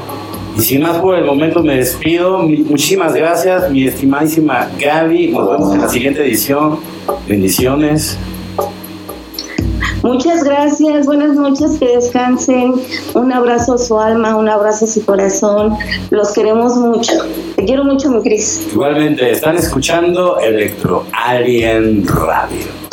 Y 0.56 0.60
sin 0.60 0.82
más 0.82 0.98
por 0.98 1.16
el 1.16 1.24
momento 1.24 1.62
me 1.64 1.74
despido. 1.76 2.38
Muchísimas 2.38 3.12
gracias, 3.14 3.70
mi 3.72 3.84
estimadísima 3.88 4.68
Gaby. 4.80 5.28
Nos 5.28 5.50
vemos 5.50 5.74
en 5.74 5.80
la 5.80 5.88
siguiente 5.88 6.22
edición. 6.22 6.78
Bendiciones. 7.28 8.16
Muchas 10.04 10.44
gracias, 10.44 11.06
buenas 11.06 11.34
noches, 11.34 11.78
que 11.78 11.96
descansen. 11.96 12.74
Un 13.14 13.32
abrazo 13.32 13.72
a 13.72 13.78
su 13.78 13.98
alma, 13.98 14.36
un 14.36 14.50
abrazo 14.50 14.84
a 14.84 14.88
su 14.88 15.02
corazón. 15.02 15.74
Los 16.10 16.34
queremos 16.34 16.76
mucho. 16.76 17.12
Te 17.56 17.64
quiero 17.64 17.84
mucho, 17.84 18.10
mi 18.10 18.22
Cris. 18.22 18.68
Igualmente, 18.70 19.30
están 19.30 19.56
escuchando 19.56 20.38
Electro 20.40 21.06
Alien 21.10 22.06
Radio. 22.06 22.83